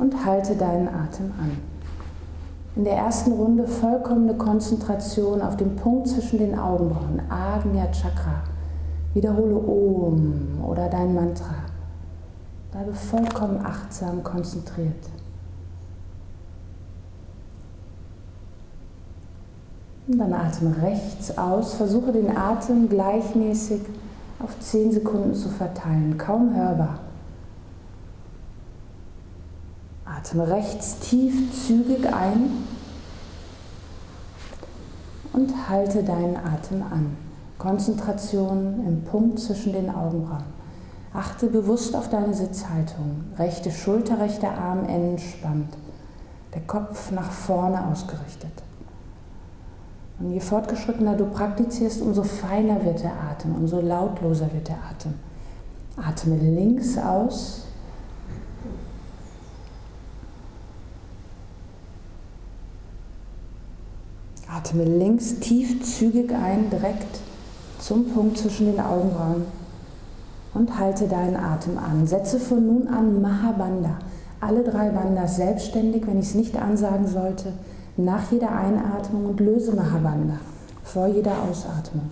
und 0.00 0.24
halte 0.24 0.56
deinen 0.56 0.88
Atem 0.88 1.32
an. 1.38 1.56
In 2.76 2.84
der 2.84 2.96
ersten 2.96 3.32
Runde 3.32 3.66
vollkommene 3.66 4.34
Konzentration 4.34 5.42
auf 5.42 5.56
den 5.56 5.76
Punkt 5.76 6.08
zwischen 6.08 6.38
den 6.38 6.58
Augenbrauen, 6.58 7.20
Agnya 7.28 7.90
Chakra. 7.92 8.42
Wiederhole 9.12 9.56
Om 9.56 10.64
oder 10.64 10.88
dein 10.88 11.14
Mantra. 11.14 11.56
Bleibe 12.70 12.92
vollkommen 12.92 13.60
achtsam 13.64 14.22
konzentriert. 14.22 15.08
Und 20.06 20.18
dann 20.18 20.32
atme 20.32 20.74
rechts 20.80 21.36
aus. 21.36 21.74
Versuche 21.74 22.12
den 22.12 22.36
Atem 22.36 22.88
gleichmäßig 22.88 23.80
auf 24.42 24.58
10 24.60 24.92
Sekunden 24.92 25.34
zu 25.34 25.48
verteilen, 25.48 26.16
kaum 26.16 26.54
hörbar. 26.54 27.00
Atme 30.16 30.48
rechts 30.48 30.98
tief 30.98 31.66
zügig 31.66 32.06
ein 32.12 32.50
und 35.32 35.68
halte 35.68 36.02
deinen 36.02 36.36
Atem 36.36 36.82
an. 36.82 37.16
Konzentration 37.58 38.86
im 38.86 39.04
Punkt 39.04 39.38
zwischen 39.38 39.72
den 39.72 39.90
Augenbrauen. 39.90 40.60
Achte 41.12 41.46
bewusst 41.48 41.94
auf 41.94 42.08
deine 42.08 42.34
Sitzhaltung. 42.34 43.24
Rechte 43.38 43.70
Schulter, 43.70 44.18
rechter 44.18 44.50
Arm 44.50 44.86
entspannt. 44.86 45.76
Der 46.54 46.62
Kopf 46.62 47.10
nach 47.10 47.30
vorne 47.30 47.86
ausgerichtet. 47.86 48.50
Und 50.18 50.32
je 50.32 50.40
fortgeschrittener 50.40 51.16
du 51.16 51.26
praktizierst, 51.26 52.02
umso 52.02 52.22
feiner 52.22 52.84
wird 52.84 53.02
der 53.02 53.12
Atem, 53.12 53.54
umso 53.54 53.80
lautloser 53.80 54.52
wird 54.52 54.68
der 54.68 54.78
Atem. 54.90 55.14
Atme 55.96 56.36
links 56.36 56.98
aus 56.98 57.66
Atme 64.52 64.84
links 64.84 65.38
tief 65.38 65.80
zügig 65.84 66.32
ein, 66.32 66.70
direkt 66.70 67.20
zum 67.78 68.06
Punkt 68.06 68.36
zwischen 68.36 68.66
den 68.66 68.80
Augenbrauen 68.80 69.44
und 70.54 70.76
halte 70.76 71.06
deinen 71.06 71.36
Atem 71.36 71.78
an. 71.78 72.04
Setze 72.04 72.40
von 72.40 72.66
nun 72.66 72.88
an 72.88 73.22
Mahabandha, 73.22 73.98
alle 74.40 74.64
drei 74.64 74.88
Bandhas 74.88 75.36
selbstständig, 75.36 76.04
wenn 76.06 76.18
ich 76.18 76.30
es 76.30 76.34
nicht 76.34 76.60
ansagen 76.60 77.06
sollte, 77.06 77.52
nach 77.96 78.32
jeder 78.32 78.50
Einatmung 78.50 79.26
und 79.26 79.38
löse 79.40 79.72
Mahabandha 79.72 80.40
vor 80.82 81.06
jeder 81.06 81.34
Ausatmung. 81.48 82.10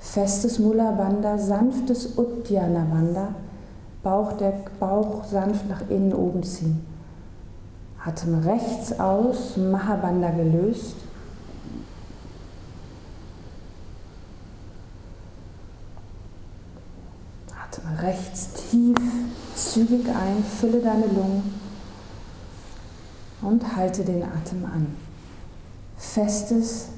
Festes 0.00 0.58
Mula 0.58 0.90
Bandha, 0.90 1.38
sanftes 1.38 2.18
Uddiyana 2.18 2.84
Bandha, 2.90 3.28
Bauchdeck, 4.02 4.78
Bauch 4.80 5.22
sanft 5.24 5.68
nach 5.68 5.82
innen 5.88 6.12
oben 6.12 6.42
ziehen. 6.42 6.84
Atem 8.04 8.40
rechts 8.40 8.98
aus, 8.98 9.56
Mahabandha 9.56 10.30
gelöst. 10.30 10.96
Rechts 18.02 18.50
tief, 18.52 18.96
zügig 19.54 20.08
ein, 20.08 20.42
fülle 20.44 20.80
deine 20.80 21.06
Lungen 21.06 21.54
und 23.42 23.76
halte 23.76 24.04
den 24.04 24.22
Atem 24.22 24.64
an. 24.64 24.86
Festes 25.96 26.88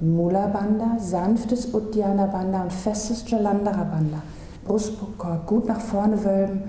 Mula 0.00 0.48
Bandha, 0.48 0.98
sanftes 0.98 1.72
Uddiyana 1.72 2.26
Bandha 2.26 2.62
und 2.62 2.72
festes 2.72 3.28
Jalandhara 3.30 3.84
Bandha. 3.84 4.22
Brustkorb 4.66 5.46
gut 5.46 5.66
nach 5.66 5.80
vorne 5.80 6.22
wölben, 6.24 6.64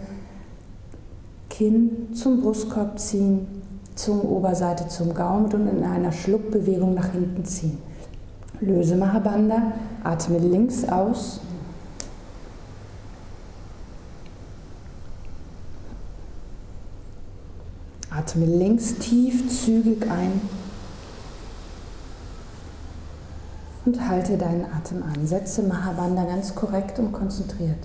Kinn 1.50 2.14
zum 2.14 2.42
Brustkorb 2.42 3.00
ziehen, 3.00 3.48
Zungenoberseite 3.96 4.88
zum 4.88 5.14
Gaumen 5.14 5.52
und 5.52 5.68
in 5.68 5.84
einer 5.84 6.12
Schluckbewegung 6.12 6.94
nach 6.94 7.12
hinten 7.12 7.44
ziehen. 7.46 7.80
Löse 8.62 8.96
Mahabandha, 8.96 9.74
atme 10.04 10.38
links 10.38 10.88
aus 10.88 11.42
Atme 18.18 18.46
links 18.46 18.96
tief, 18.96 19.48
zügig 19.48 20.10
ein 20.10 20.42
und 23.86 24.10
halte 24.10 24.38
deinen 24.38 24.66
Atem 24.66 25.04
an. 25.04 25.28
Setze 25.28 25.62
Mahabandha 25.62 26.26
ganz 26.26 26.56
korrekt 26.56 26.98
und 26.98 27.12
konzentriert. 27.12 27.78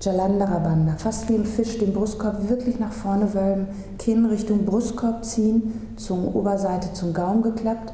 Jalandhara 0.00 0.58
Bandha, 0.58 0.96
fast 0.96 1.28
wie 1.28 1.34
ein 1.34 1.44
Fisch, 1.44 1.78
den 1.78 1.92
Brustkorb 1.92 2.48
wirklich 2.48 2.78
nach 2.78 2.92
vorne 2.92 3.32
wölben, 3.34 3.66
Kinn 3.98 4.26
Richtung 4.26 4.64
Brustkorb 4.64 5.24
ziehen, 5.24 5.94
Zungenoberseite 5.96 6.92
zum 6.92 7.14
Gaumen 7.14 7.42
geklappt 7.42 7.92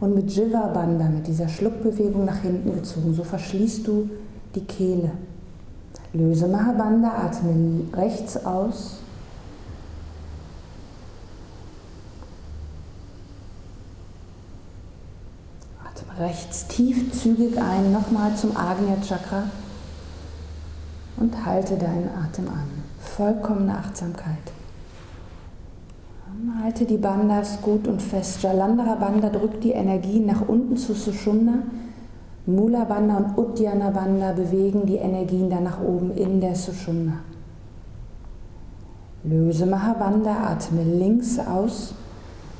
und 0.00 0.14
mit 0.14 0.30
Jiva 0.30 0.66
Bandha, 0.66 1.08
mit 1.08 1.26
dieser 1.28 1.48
Schluckbewegung 1.48 2.24
nach 2.24 2.42
hinten 2.42 2.74
gezogen. 2.74 3.14
So 3.14 3.24
verschließt 3.24 3.86
du 3.86 4.10
die 4.54 4.64
Kehle. 4.64 5.12
Löse 6.12 6.48
Mahabandha, 6.48 7.12
atme 7.24 7.84
rechts 7.94 8.44
aus 8.44 8.98
rechts 16.18 16.66
tief 16.66 17.12
zügig 17.12 17.58
ein, 17.58 17.92
nochmal 17.92 18.34
zum 18.34 18.56
Agnya 18.56 18.96
Chakra 19.06 19.44
und 21.16 21.44
halte 21.44 21.76
deinen 21.76 22.08
Atem 22.08 22.48
an. 22.48 22.68
Vollkommene 23.00 23.76
Achtsamkeit. 23.78 24.52
Halte 26.62 26.84
die 26.84 26.98
Bandhas 26.98 27.60
gut 27.62 27.88
und 27.88 28.02
fest. 28.02 28.42
Jalandhara 28.42 28.96
Bandha 28.96 29.30
drückt 29.30 29.64
die 29.64 29.72
Energie 29.72 30.20
nach 30.20 30.46
unten 30.46 30.76
zu 30.76 30.92
Sushumna. 30.92 31.62
Mula 32.46 32.84
Bandha 32.84 33.16
und 33.16 33.38
Uddiyana 33.38 33.90
Bandha 33.90 34.32
bewegen 34.32 34.84
die 34.86 34.96
Energien 34.96 35.48
dann 35.48 35.64
nach 35.64 35.80
oben 35.80 36.12
in 36.12 36.40
der 36.40 36.54
Sushumna. 36.54 37.20
Löse 39.24 39.66
Mahabandha, 39.66 40.50
atme 40.52 40.84
links 40.84 41.38
aus. 41.38 41.94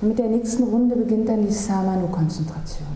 Und 0.01 0.09
mit 0.09 0.19
der 0.19 0.29
nächsten 0.29 0.65
Runde 0.65 0.97
beginnt 0.97 1.29
dann 1.29 1.43
die 1.43 1.53
Samanu-Konzentration. 1.53 2.96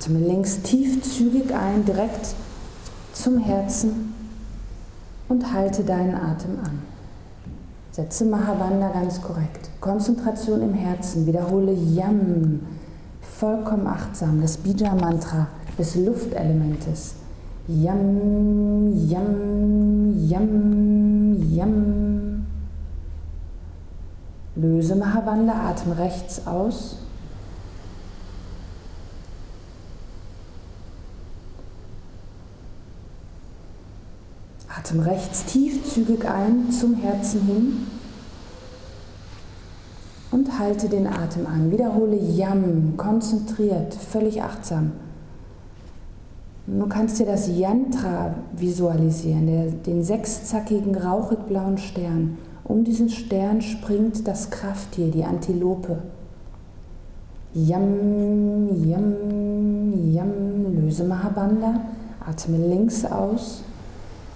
Atme 0.00 0.18
links 0.18 0.62
tief 0.62 1.02
zügig 1.02 1.52
ein, 1.52 1.84
direkt 1.84 2.34
zum 3.12 3.36
Herzen 3.36 4.14
und 5.28 5.52
halte 5.52 5.84
deinen 5.84 6.14
Atem 6.14 6.58
an. 6.64 6.78
Setze 7.92 8.24
Mahabandha 8.24 8.88
ganz 8.88 9.20
korrekt. 9.20 9.68
Konzentration 9.78 10.62
im 10.62 10.72
Herzen. 10.72 11.26
Wiederhole 11.26 11.72
Yam. 11.72 12.60
Vollkommen 13.20 13.86
achtsam. 13.86 14.40
Das 14.40 14.56
Bija-Mantra 14.56 15.48
des 15.78 15.96
Luftelementes. 15.96 17.16
Yam, 17.68 19.06
Yam, 19.06 20.28
Yam, 20.28 21.52
Yam. 21.52 22.46
Löse 24.56 24.96
Mahabandha, 24.96 25.68
Atem 25.68 25.92
rechts 25.92 26.46
aus. 26.46 26.99
Atem 34.80 35.00
rechts 35.00 35.44
tief 35.44 35.84
zügig 35.92 36.24
ein 36.24 36.70
zum 36.70 36.94
Herzen 36.94 37.42
hin 37.42 37.86
und 40.30 40.58
halte 40.58 40.88
den 40.88 41.06
Atem 41.06 41.46
an. 41.46 41.70
Wiederhole 41.70 42.16
Yam, 42.16 42.94
konzentriert, 42.96 43.92
völlig 43.94 44.42
achtsam. 44.42 44.92
Du 46.66 46.86
kannst 46.86 47.18
dir 47.18 47.26
das 47.26 47.46
Yantra 47.46 48.34
visualisieren, 48.56 49.82
den 49.84 50.02
sechszackigen, 50.02 50.96
rauchig 50.96 51.40
blauen 51.40 51.76
Stern. 51.76 52.38
Um 52.64 52.82
diesen 52.82 53.10
Stern 53.10 53.60
springt 53.60 54.26
das 54.26 54.48
Krafttier, 54.48 55.10
die 55.10 55.24
Antilope. 55.24 55.98
Yam, 57.52 58.86
Yam, 58.86 60.12
Yam, 60.14 60.80
löse 60.80 61.04
Mahabandha, 61.04 61.82
atme 62.24 62.56
links 62.56 63.04
aus 63.04 63.62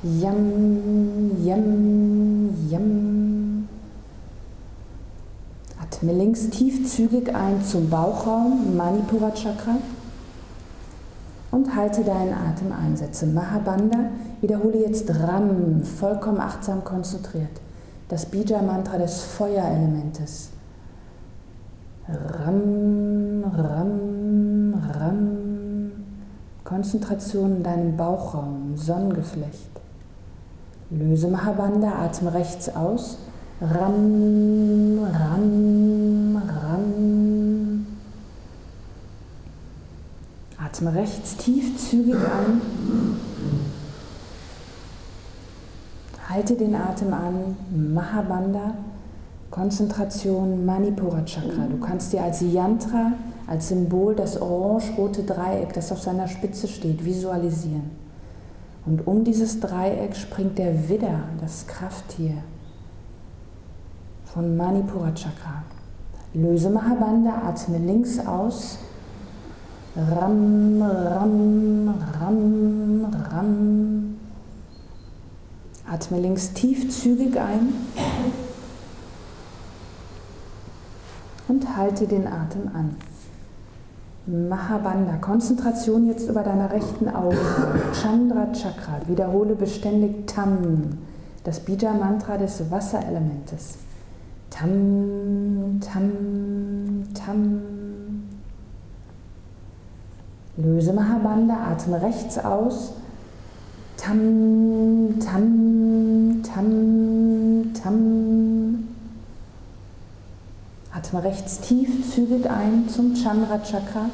Yam, 0.05 1.31
yam, 1.43 2.51
yam. 2.69 3.69
Atme 5.81 6.13
links 6.13 6.51
tief 6.51 6.87
zügig 6.87 7.35
ein 7.35 7.63
zum 7.65 7.89
Bauchraum, 7.89 8.77
Manipura 8.77 9.31
Chakra. 9.31 9.77
Und 11.51 11.75
halte 11.75 12.05
deinen 12.05 12.35
Atem 12.35 12.71
ein. 12.73 12.95
Setze 12.99 13.25
Mahabandha. 13.27 14.11
Wiederhole 14.43 14.81
jetzt 14.81 15.09
Ram, 15.09 15.83
vollkommen 15.83 16.41
achtsam 16.41 16.85
konzentriert. 16.85 17.63
Das 18.09 18.27
Bija-Mantra 18.27 18.99
des 18.99 19.23
Feuerelementes. 19.23 20.51
Ram, 22.09 23.43
Ram, 23.57 24.75
Ram. 24.99 25.93
Konzentration 26.63 27.57
in 27.57 27.63
deinem 27.63 27.97
Bauchraum, 27.97 28.77
Sonnengeflecht. 28.77 29.74
Löse 30.97 31.29
Mahabandha, 31.29 31.91
atme 32.05 32.33
rechts 32.33 32.69
aus. 32.69 33.19
Ram, 33.61 35.01
Ram, 35.03 36.37
Ram. 36.37 37.87
Atme 40.57 40.95
rechts 40.95 41.37
tiefzügig 41.37 42.15
ein. 42.15 42.61
Halte 46.29 46.55
den 46.55 46.77
Atem 46.77 47.13
an, 47.13 47.57
Mahabandha, 47.93 48.75
Konzentration 49.51 50.65
Manipura 50.65 51.25
Chakra. 51.25 51.67
Du 51.71 51.79
kannst 51.79 52.13
dir 52.13 52.23
als 52.23 52.41
Yantra, 52.41 53.13
als 53.49 53.69
Symbol 53.69 54.15
das 54.15 54.41
orange-rote 54.41 55.25
Dreieck, 55.25 55.73
das 55.73 55.91
auf 55.91 56.03
seiner 56.03 56.29
Spitze 56.29 56.69
steht, 56.69 57.05
visualisieren. 57.05 58.04
Und 58.87 59.07
um 59.07 59.25
dieses 59.25 59.61
Dreieck 59.61 60.15
springt 60.15 60.59
der 60.59 60.89
Widder, 60.89 61.21
das 61.41 61.67
Krafttier 61.67 62.43
von 64.27 64.57
Manipura 64.57 65.13
Chakra. 65.15 65.63
Löse 66.35 66.69
Mahabandha, 66.69 67.49
atme 67.49 67.79
links 67.79 68.19
aus. 68.19 68.79
Ram, 69.97 70.83
Ram, 70.83 71.95
Ram, 72.21 73.07
Ram. 73.31 74.17
Atme 75.91 76.19
links 76.19 76.53
tiefzügig 76.53 77.39
ein 77.39 77.73
und 81.47 81.77
halte 81.77 82.07
den 82.07 82.27
Atem 82.27 82.69
an. 82.75 82.97
Mahabandha, 84.27 85.17
Konzentration 85.21 86.07
jetzt 86.07 86.29
über 86.31 86.43
deiner 86.43 86.71
rechten 86.71 87.09
Auge. 87.11 87.37
Chandra 87.93 88.47
Chakra, 88.55 89.01
wiederhole 89.07 89.55
beständig 89.55 90.27
Tam, 90.27 90.99
das 91.45 91.61
Bija-Mantra 91.61 92.39
des 92.39 92.71
Wasserelementes. 92.71 93.79
Tam, 94.49 95.79
Tam, 95.81 97.05
Tam. 97.13 97.61
Löse 100.57 100.93
Mahabandha, 100.95 101.57
atme 101.73 102.01
rechts 102.01 102.39
aus. 102.39 102.95
Tam, 103.99 105.19
Tam, 105.21 106.43
Tam, 106.43 107.73
Tam. 107.75 108.44
Atme 111.05 111.23
rechts 111.23 111.61
tiefzügig 111.61 112.49
ein 112.49 112.89
zum 112.89 113.15
Chandra 113.15 113.59
Chakra 113.63 114.09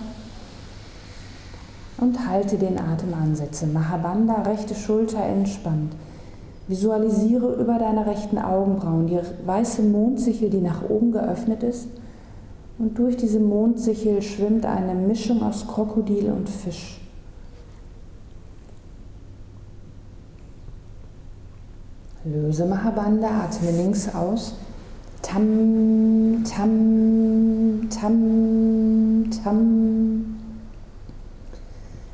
und 1.99 2.29
halte 2.29 2.57
den 2.57 2.81
Atem 2.81 3.15
an. 3.15 3.37
Mahabandha, 3.73 4.43
rechte 4.43 4.75
Schulter 4.75 5.23
entspannt. 5.23 5.95
Visualisiere 6.67 7.55
über 7.55 7.79
deine 7.79 8.07
rechten 8.07 8.39
Augenbrauen 8.39 9.07
die 9.07 9.21
weiße 9.47 9.83
Mondsichel, 9.83 10.51
die 10.51 10.61
nach 10.61 10.83
oben 10.89 11.13
geöffnet 11.13 11.63
ist. 11.63 11.87
Und 12.79 12.99
durch 12.99 13.17
diese 13.17 13.39
Mondsichel 13.39 14.21
schwimmt 14.21 14.67
eine 14.67 14.95
Mischung 14.95 15.45
aus 15.45 15.69
Krokodil 15.69 16.33
und 16.33 16.49
Fisch. 16.49 17.01
Löse 22.25 22.67
Mahabandha, 22.67 23.45
atme 23.45 23.71
links 23.71 24.13
aus. 24.13 24.55
Tam, 25.23 26.20
tam, 26.45 27.89
tam, 27.91 29.31
tam. 29.43 30.37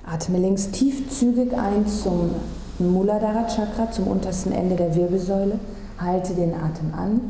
Atme 0.05 0.39
links 0.39 0.71
tiefzügig 0.71 1.53
ein 1.53 1.87
zum 1.87 2.31
Muladhara 2.79 3.49
Chakra 3.49 3.91
zum 3.91 4.07
untersten 4.07 4.53
Ende 4.53 4.77
der 4.77 4.95
Wirbelsäule. 4.95 5.59
Halte 5.99 6.35
den 6.35 6.55
Atem 6.55 6.95
an. 6.95 7.21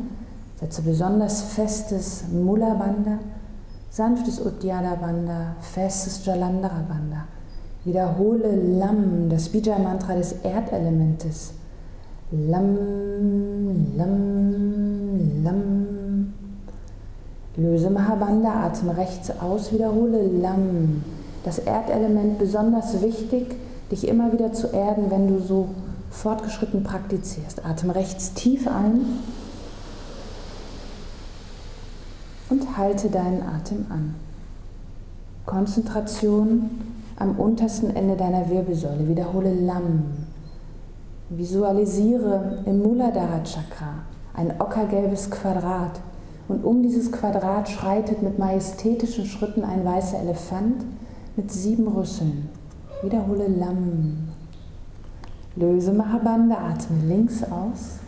Setze 0.59 0.81
besonders 0.81 1.41
festes 1.41 2.23
Mula 2.31 2.73
Bandha, 2.73 3.19
sanftes 3.91 4.39
Uddiyana 4.39 4.95
Bandha, 4.95 5.55
festes 5.61 6.25
Jalandhara 6.25 6.83
Bandha. 6.89 7.25
Wiederhole 7.85 8.55
Lam, 8.55 9.29
das 9.29 9.49
Bija 9.49 9.77
Mantra 9.77 10.15
des 10.15 10.33
Erdelementes. 10.43 11.53
Lam, 12.31 13.95
Lam. 13.95 14.76
Löse 17.57 17.89
Mahabandha, 17.89 18.67
atme 18.67 18.95
rechts 18.95 19.31
aus, 19.41 19.73
wiederhole 19.73 20.27
Lam. 20.27 21.03
Das 21.43 21.57
Erdelement 21.57 22.37
besonders 22.37 23.01
wichtig 23.01 23.55
dich 23.89 24.07
immer 24.07 24.31
wieder 24.31 24.53
zu 24.53 24.67
erden, 24.67 25.09
wenn 25.09 25.27
du 25.27 25.39
so 25.39 25.69
fortgeschritten 26.11 26.83
praktizierst. 26.83 27.65
Atem 27.65 27.89
rechts 27.89 28.33
tief 28.33 28.67
ein 28.67 29.01
und 32.49 32.77
halte 32.77 33.09
deinen 33.09 33.41
Atem 33.41 33.87
an. 33.89 34.15
Konzentration 35.47 36.69
am 37.17 37.39
untersten 37.39 37.95
Ende 37.95 38.15
deiner 38.15 38.49
Wirbelsäule. 38.51 39.07
Wiederhole 39.07 39.53
Lam. 39.53 40.03
Visualisiere 41.29 42.59
im 42.65 42.83
Muladhara 42.83 43.43
Chakra 43.43 44.03
ein 44.35 44.53
ockergelbes 44.61 45.31
Quadrat 45.31 45.99
und 46.47 46.63
um 46.63 46.81
dieses 46.81 47.11
Quadrat 47.11 47.69
schreitet 47.69 48.21
mit 48.21 48.39
majestätischen 48.39 49.25
Schritten 49.25 49.63
ein 49.63 49.83
weißer 49.83 50.19
Elefant 50.19 50.85
mit 51.35 51.51
sieben 51.51 51.87
Rüsseln. 51.87 52.49
Wiederhole 53.03 53.47
Lam. 53.47 54.29
Löse 55.55 55.91
Mahabandha, 55.91 56.55
atme 56.55 57.07
links 57.07 57.43
aus. 57.43 57.99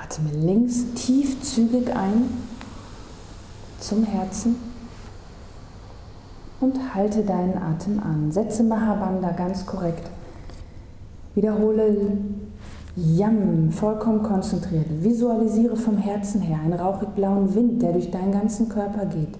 Atme 0.00 0.30
links 0.30 0.84
tiefzügig 0.94 1.94
ein 1.94 2.30
zum 3.80 4.04
Herzen 4.04 4.56
und 6.60 6.94
halte 6.94 7.22
deinen 7.22 7.58
Atem 7.58 8.00
an. 8.00 8.32
Setze 8.32 8.62
Mahabandha 8.62 9.32
ganz 9.32 9.66
korrekt. 9.66 10.13
Wiederhole 11.34 12.16
Yam, 12.96 13.72
vollkommen 13.72 14.22
konzentriert. 14.22 14.86
Visualisiere 15.02 15.76
vom 15.76 15.96
Herzen 15.96 16.40
her 16.40 16.58
einen 16.62 16.74
rauchig-blauen 16.74 17.54
Wind, 17.56 17.82
der 17.82 17.92
durch 17.92 18.10
deinen 18.12 18.30
ganzen 18.30 18.68
Körper 18.68 19.06
geht. 19.06 19.36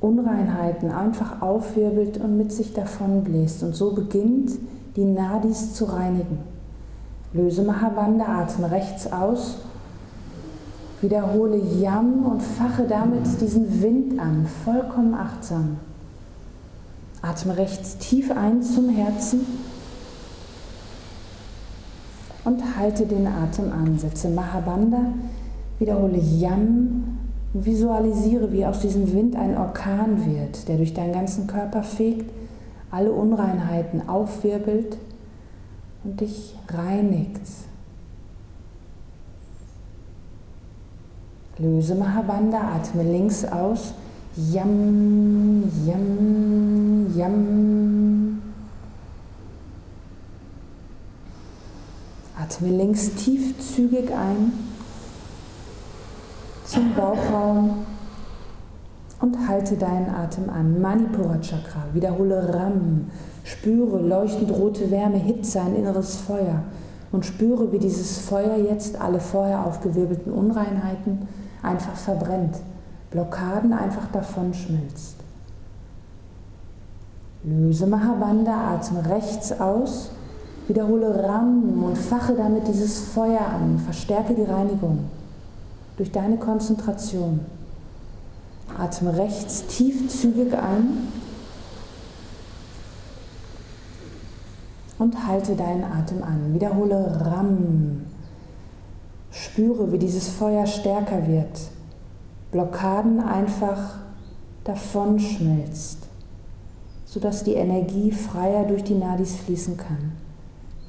Unreinheiten 0.00 0.90
einfach 0.90 1.40
aufwirbelt 1.40 2.18
und 2.18 2.36
mit 2.36 2.52
sich 2.52 2.74
davon 2.74 3.24
bläst. 3.24 3.62
Und 3.62 3.74
so 3.74 3.94
beginnt 3.94 4.52
die 4.94 5.06
Nadis 5.06 5.72
zu 5.72 5.86
reinigen. 5.86 6.38
Löse 7.32 7.62
Mahabandha, 7.62 8.42
atme 8.42 8.70
rechts 8.70 9.10
aus. 9.10 9.56
Wiederhole 11.00 11.56
Yam 11.80 12.26
und 12.26 12.42
fache 12.42 12.84
damit 12.86 13.40
diesen 13.40 13.82
Wind 13.82 14.18
an, 14.18 14.46
vollkommen 14.64 15.14
achtsam. 15.14 15.78
Atme 17.22 17.56
rechts 17.56 17.96
tief 17.96 18.30
ein 18.30 18.62
zum 18.62 18.90
Herzen 18.90 19.40
und 22.46 22.78
halte 22.78 23.04
den 23.06 23.26
Atem 23.26 23.72
an. 23.72 23.98
Setze 23.98 24.28
Mahabandha, 24.28 25.12
wiederhole 25.78 26.18
Yam, 26.18 27.18
visualisiere, 27.52 28.52
wie 28.52 28.64
aus 28.64 28.80
diesem 28.80 29.12
Wind 29.12 29.36
ein 29.36 29.56
Orkan 29.56 30.24
wird, 30.26 30.68
der 30.68 30.76
durch 30.76 30.94
deinen 30.94 31.12
ganzen 31.12 31.46
Körper 31.46 31.82
fegt, 31.82 32.30
alle 32.90 33.10
Unreinheiten 33.12 34.08
aufwirbelt 34.08 34.96
und 36.04 36.20
dich 36.20 36.54
reinigt. 36.68 37.40
Löse 41.58 41.94
Mahabandha, 41.94 42.58
atme 42.76 43.02
links 43.02 43.44
aus. 43.44 43.94
Yam, 44.36 45.64
yam, 45.86 47.06
yam. 47.16 47.95
Atme 52.46 52.68
links 52.68 53.12
tiefzügig 53.16 54.08
ein 54.12 54.52
zum 56.64 56.94
Bauchraum 56.94 57.86
und 59.20 59.48
halte 59.48 59.76
deinen 59.76 60.14
Atem 60.14 60.48
an. 60.48 60.80
Manipura 60.80 61.40
Chakra. 61.40 61.82
Wiederhole 61.92 62.54
Ram. 62.54 63.10
Spüre 63.42 64.00
leuchtend 64.00 64.52
rote 64.52 64.92
Wärme, 64.92 65.16
Hitze, 65.16 65.60
ein 65.60 65.74
inneres 65.74 66.16
Feuer. 66.16 66.62
Und 67.10 67.26
spüre, 67.26 67.72
wie 67.72 67.78
dieses 67.80 68.18
Feuer 68.18 68.56
jetzt 68.56 69.00
alle 69.00 69.18
vorher 69.18 69.66
aufgewirbelten 69.66 70.32
Unreinheiten 70.32 71.26
einfach 71.64 71.96
verbrennt. 71.96 72.58
Blockaden 73.10 73.72
einfach 73.72 74.06
davon 74.12 74.54
schmilzt. 74.54 75.16
Löse 77.42 77.88
Mahabandha, 77.88 78.74
atme 78.74 79.04
rechts 79.10 79.58
aus 79.60 80.10
Wiederhole 80.68 81.22
Ram 81.22 81.84
und 81.84 81.96
fache 81.96 82.34
damit 82.34 82.66
dieses 82.66 82.98
Feuer 82.98 83.40
an. 83.40 83.78
Verstärke 83.78 84.34
die 84.34 84.42
Reinigung 84.42 84.98
durch 85.96 86.10
deine 86.10 86.36
Konzentration. 86.36 87.40
Atme 88.76 89.16
rechts 89.16 89.64
tiefzügig 89.66 90.52
ein 90.54 91.08
und 94.98 95.26
halte 95.26 95.54
deinen 95.54 95.84
Atem 95.84 96.22
an. 96.22 96.52
Wiederhole 96.54 97.20
Ram. 97.24 98.02
Spüre, 99.30 99.92
wie 99.92 99.98
dieses 99.98 100.28
Feuer 100.28 100.66
stärker 100.66 101.26
wird. 101.28 101.60
Blockaden 102.50 103.20
einfach 103.20 103.98
davon 104.64 105.20
schmilzt, 105.20 105.98
sodass 107.04 107.44
die 107.44 107.54
Energie 107.54 108.10
freier 108.10 108.64
durch 108.64 108.82
die 108.82 108.94
Nadis 108.94 109.36
fließen 109.36 109.76
kann. 109.76 110.12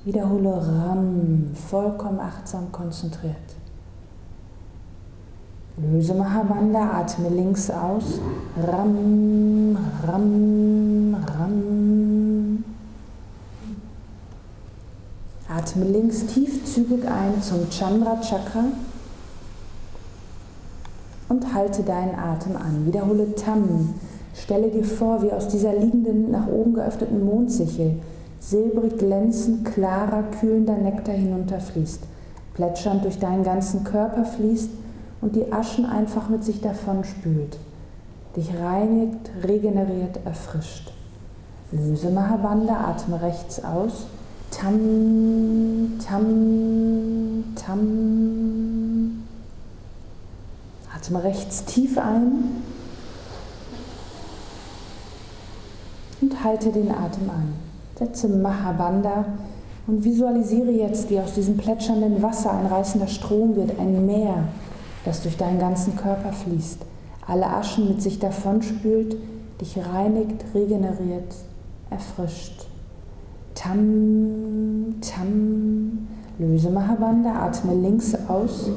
Wiederhole 0.08 0.54
Ram, 0.56 1.52
vollkommen 1.70 2.22
achtsam 2.22 2.72
konzentriert. 2.72 3.36
Löse 5.76 6.14
Mahabanda, 6.14 6.92
atme 6.94 7.28
links 7.28 7.70
aus. 7.70 8.22
Ram, 8.56 9.78
Ram, 10.08 11.14
Ram. 11.38 12.64
Atme 15.50 15.84
links 15.84 16.26
tiefzügig 16.28 17.06
ein 17.06 17.42
zum 17.42 17.70
Chandra 17.70 18.22
Chakra 18.22 18.64
und 21.28 21.54
halte 21.54 21.84
deinen 21.84 22.16
Atem 22.18 22.56
an. 22.56 22.86
Wiederhole 22.86 23.36
Tam. 23.36 23.94
Stelle 24.34 24.70
dir 24.70 24.86
vor, 24.86 25.22
wie 25.22 25.34
aus 25.34 25.50
dieser 25.50 25.74
liegenden, 25.74 26.32
nach 26.32 26.48
oben 26.48 26.76
geöffneten 26.76 27.26
Mondsichel 27.26 28.00
silbrig 28.40 28.98
glänzend, 28.98 29.66
klarer, 29.66 30.24
kühlender 30.40 30.78
Nektar 30.78 31.16
hinunterfließt, 31.16 32.04
plätschernd 32.54 33.04
durch 33.04 33.20
deinen 33.20 33.44
ganzen 33.44 33.84
Körper 33.84 34.26
fließt 34.26 34.70
und 35.22 35.36
die 35.36 35.52
Aschen 35.52 35.86
einfach 35.86 36.30
mit 36.30 36.44
sich 36.44 36.62
davon 36.62 37.04
spült, 37.04 37.58
dich 38.36 38.52
reinigt, 38.60 39.32
regeneriert, 39.44 40.20
erfrischt. 40.26 40.92
Löse 41.72 42.10
Mahabanda, 42.10 42.76
atme 42.86 43.22
rechts 43.22 43.64
aus. 43.64 44.08
Tam, 44.52 46.00
tam, 46.06 47.44
tam. 47.56 49.24
Atme 50.96 51.24
rechts 51.24 51.66
tief 51.66 51.98
ein 51.98 52.62
und 56.22 56.44
halte 56.44 56.72
den 56.72 56.90
Atem 56.90 57.30
an. 57.30 57.67
Setze 57.98 58.28
Mahabanda 58.28 59.26
und 59.88 60.04
visualisiere 60.04 60.70
jetzt, 60.70 61.10
wie 61.10 61.20
aus 61.20 61.34
diesem 61.34 61.58
plätschernden 61.58 62.22
Wasser 62.22 62.52
ein 62.52 62.68
reißender 62.68 63.08
Strom 63.08 63.56
wird, 63.56 63.80
ein 63.80 64.06
Meer, 64.06 64.44
das 65.04 65.24
durch 65.24 65.36
deinen 65.36 65.58
ganzen 65.58 65.96
Körper 65.96 66.32
fließt, 66.32 66.80
alle 67.26 67.48
Aschen 67.48 67.88
mit 67.88 68.02
sich 68.02 68.20
davonspült, 68.20 69.18
dich 69.60 69.78
reinigt, 69.78 70.46
regeneriert, 70.54 71.34
erfrischt. 71.90 72.68
Tam, 73.56 74.96
tam, 75.02 76.08
löse 76.38 76.70
Mahabanda, 76.70 77.34
atme 77.34 77.74
links 77.74 78.14
aus. 78.28 78.70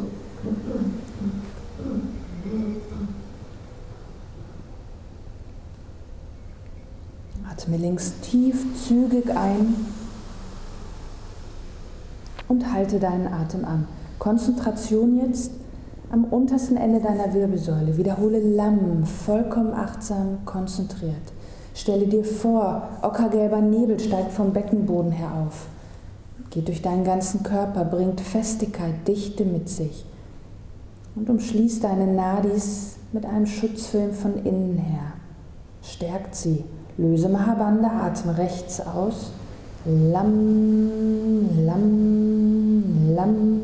Atme 7.61 7.77
links 7.77 8.14
tief, 8.23 8.64
zügig 8.87 9.37
ein 9.37 9.75
und 12.49 12.73
halte 12.73 12.99
deinen 12.99 13.27
Atem 13.27 13.66
an. 13.66 13.87
Konzentration 14.18 15.20
jetzt 15.20 15.53
am 16.11 16.25
untersten 16.25 16.79
Ende 16.79 17.01
deiner 17.01 17.35
Wirbelsäule. 17.35 17.99
Wiederhole 17.99 18.40
Lamm, 18.40 19.05
vollkommen 19.05 19.75
achtsam, 19.75 20.38
konzentriert. 20.46 21.14
Stelle 21.75 22.07
dir 22.07 22.25
vor, 22.25 22.88
ockergelber 23.03 23.61
Nebel 23.61 24.01
steigt 24.01 24.33
vom 24.33 24.55
Beckenboden 24.55 25.12
her 25.12 25.31
auf. 25.46 25.66
Geht 26.49 26.68
durch 26.68 26.81
deinen 26.81 27.05
ganzen 27.05 27.42
Körper, 27.42 27.85
bringt 27.85 28.23
Festigkeit, 28.23 29.07
Dichte 29.07 29.44
mit 29.44 29.68
sich 29.68 30.07
und 31.14 31.29
umschließt 31.29 31.85
deine 31.85 32.07
Nadis 32.07 32.96
mit 33.12 33.27
einem 33.27 33.46
Schutzfilm 33.46 34.12
von 34.12 34.46
innen 34.46 34.79
her. 34.79 35.12
Stärkt 35.83 36.35
sie. 36.35 36.64
Löse 36.96 37.29
Mahabanda, 37.29 37.90
atme 38.07 38.37
rechts 38.37 38.81
aus. 38.81 39.31
Lam, 39.85 41.64
lam, 41.64 43.14
lam. 43.14 43.62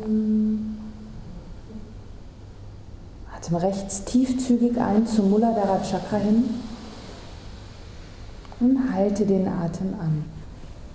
Atme 3.35 3.61
rechts 3.61 4.03
tiefzügig 4.05 4.79
ein 4.79 5.05
zum 5.05 5.29
Muladhara 5.29 5.79
Chakra 5.83 6.17
hin 6.17 6.45
und 8.59 8.93
halte 8.93 9.25
den 9.25 9.47
Atem 9.47 9.93
an. 9.99 10.25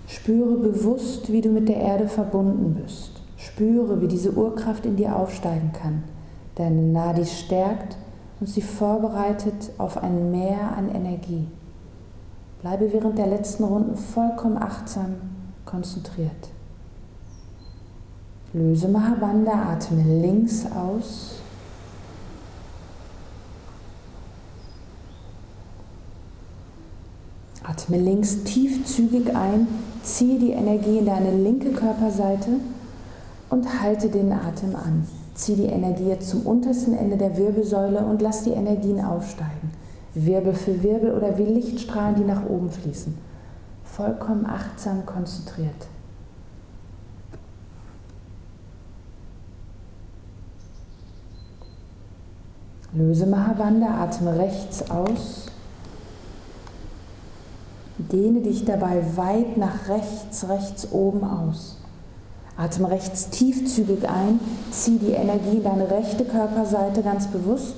Spüre 0.08 0.56
bewusst, 0.56 1.32
wie 1.32 1.40
du 1.40 1.48
mit 1.50 1.68
der 1.68 1.76
Erde 1.76 2.08
verbunden 2.08 2.82
bist. 2.82 3.12
Spüre, 3.36 4.00
wie 4.00 4.08
diese 4.08 4.32
Urkraft 4.32 4.84
in 4.84 4.96
dir 4.96 5.16
aufsteigen 5.16 5.72
kann, 5.72 6.02
deine 6.56 6.82
Nadis 6.82 7.38
stärkt 7.38 7.96
und 8.40 8.48
sie 8.48 8.62
vorbereitet 8.62 9.70
auf 9.78 10.02
ein 10.02 10.30
Meer 10.30 10.76
an 10.76 10.94
Energie. 10.94 11.46
Bleibe 12.62 12.92
während 12.92 13.18
der 13.18 13.26
letzten 13.26 13.64
Runden 13.64 13.96
vollkommen 13.96 14.56
achtsam 14.56 15.16
konzentriert. 15.64 16.48
Löse 18.52 18.88
Mahabanda, 18.88 19.52
atme 19.72 20.02
links 20.20 20.66
aus 20.66 21.42
Atme 27.64 27.96
links 27.98 28.42
tiefzügig 28.44 29.34
ein, 29.34 29.66
ziehe 30.02 30.38
die 30.38 30.50
Energie 30.50 30.98
in 30.98 31.06
deine 31.06 31.30
linke 31.32 31.70
Körperseite 31.70 32.50
und 33.50 33.82
halte 33.82 34.08
den 34.08 34.32
Atem 34.32 34.76
an. 34.76 35.06
Zieh 35.34 35.56
die 35.56 35.66
Energie 35.66 36.08
jetzt 36.08 36.28
zum 36.28 36.42
untersten 36.42 36.94
Ende 36.94 37.16
der 37.16 37.36
Wirbelsäule 37.36 38.04
und 38.04 38.20
lass 38.20 38.44
die 38.44 38.50
Energien 38.50 39.00
aufsteigen. 39.02 39.71
Wirbel 40.14 40.54
für 40.54 40.82
Wirbel 40.82 41.12
oder 41.12 41.38
wie 41.38 41.44
Lichtstrahlen, 41.44 42.16
die 42.16 42.24
nach 42.24 42.44
oben 42.46 42.70
fließen. 42.70 43.16
Vollkommen 43.84 44.46
achtsam 44.46 45.06
konzentriert. 45.06 45.86
Löse 52.94 53.26
Mahabanda, 53.26 54.02
atme 54.02 54.38
rechts 54.38 54.90
aus. 54.90 55.46
Dehne 57.96 58.40
dich 58.40 58.66
dabei 58.66 59.02
weit 59.16 59.56
nach 59.56 59.88
rechts, 59.88 60.46
rechts 60.48 60.92
oben 60.92 61.24
aus. 61.24 61.78
Atme 62.56 62.90
rechts 62.90 63.30
tiefzügig 63.30 64.06
ein, 64.06 64.40
zieh 64.70 64.98
die 64.98 65.12
Energie 65.12 65.56
in 65.56 65.64
deine 65.64 65.90
rechte 65.90 66.26
Körperseite 66.26 67.02
ganz 67.02 67.28
bewusst, 67.28 67.76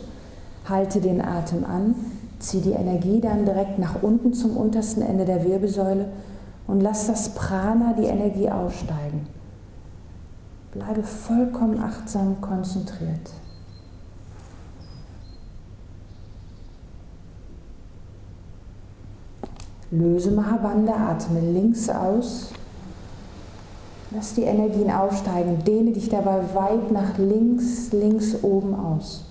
halte 0.68 1.00
den 1.00 1.20
Atem 1.20 1.64
an, 1.64 1.94
zieh 2.38 2.60
die 2.60 2.72
Energie 2.72 3.20
dann 3.20 3.44
direkt 3.44 3.78
nach 3.78 4.02
unten 4.02 4.32
zum 4.34 4.56
untersten 4.56 5.02
Ende 5.02 5.24
der 5.24 5.44
Wirbelsäule 5.44 6.06
und 6.66 6.80
lass 6.80 7.06
das 7.06 7.30
Prana, 7.30 7.94
die 7.98 8.06
Energie 8.06 8.50
aufsteigen. 8.50 9.26
Bleibe 10.72 11.02
vollkommen 11.02 11.78
achtsam 11.78 12.40
konzentriert. 12.40 13.30
Löse 19.90 20.32
Mahabanda, 20.32 20.92
atme 21.10 21.40
links 21.40 21.88
aus. 21.88 22.50
Lass 24.10 24.34
die 24.34 24.42
Energien 24.42 24.90
aufsteigen. 24.90 25.62
Dehne 25.64 25.92
dich 25.92 26.08
dabei 26.08 26.42
weit 26.54 26.90
nach 26.90 27.16
links, 27.18 27.92
links 27.92 28.42
oben 28.42 28.74
aus. 28.74 29.24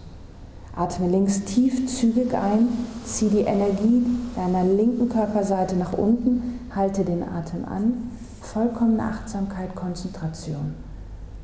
Atme 0.76 1.08
links 1.08 1.44
tiefzügig 1.44 2.34
ein. 2.34 2.68
Zieh 3.06 3.30
die 3.30 3.42
Energie 3.42 4.06
deiner 4.36 4.64
linken 4.64 5.10
Körperseite 5.10 5.76
nach 5.76 5.94
unten. 5.94 6.60
Halte 6.76 7.04
den 7.04 7.24
Atem 7.24 7.66
an. 7.66 8.12
Vollkommene 8.42 9.04
Achtsamkeit, 9.04 9.76
Konzentration. 9.76 10.74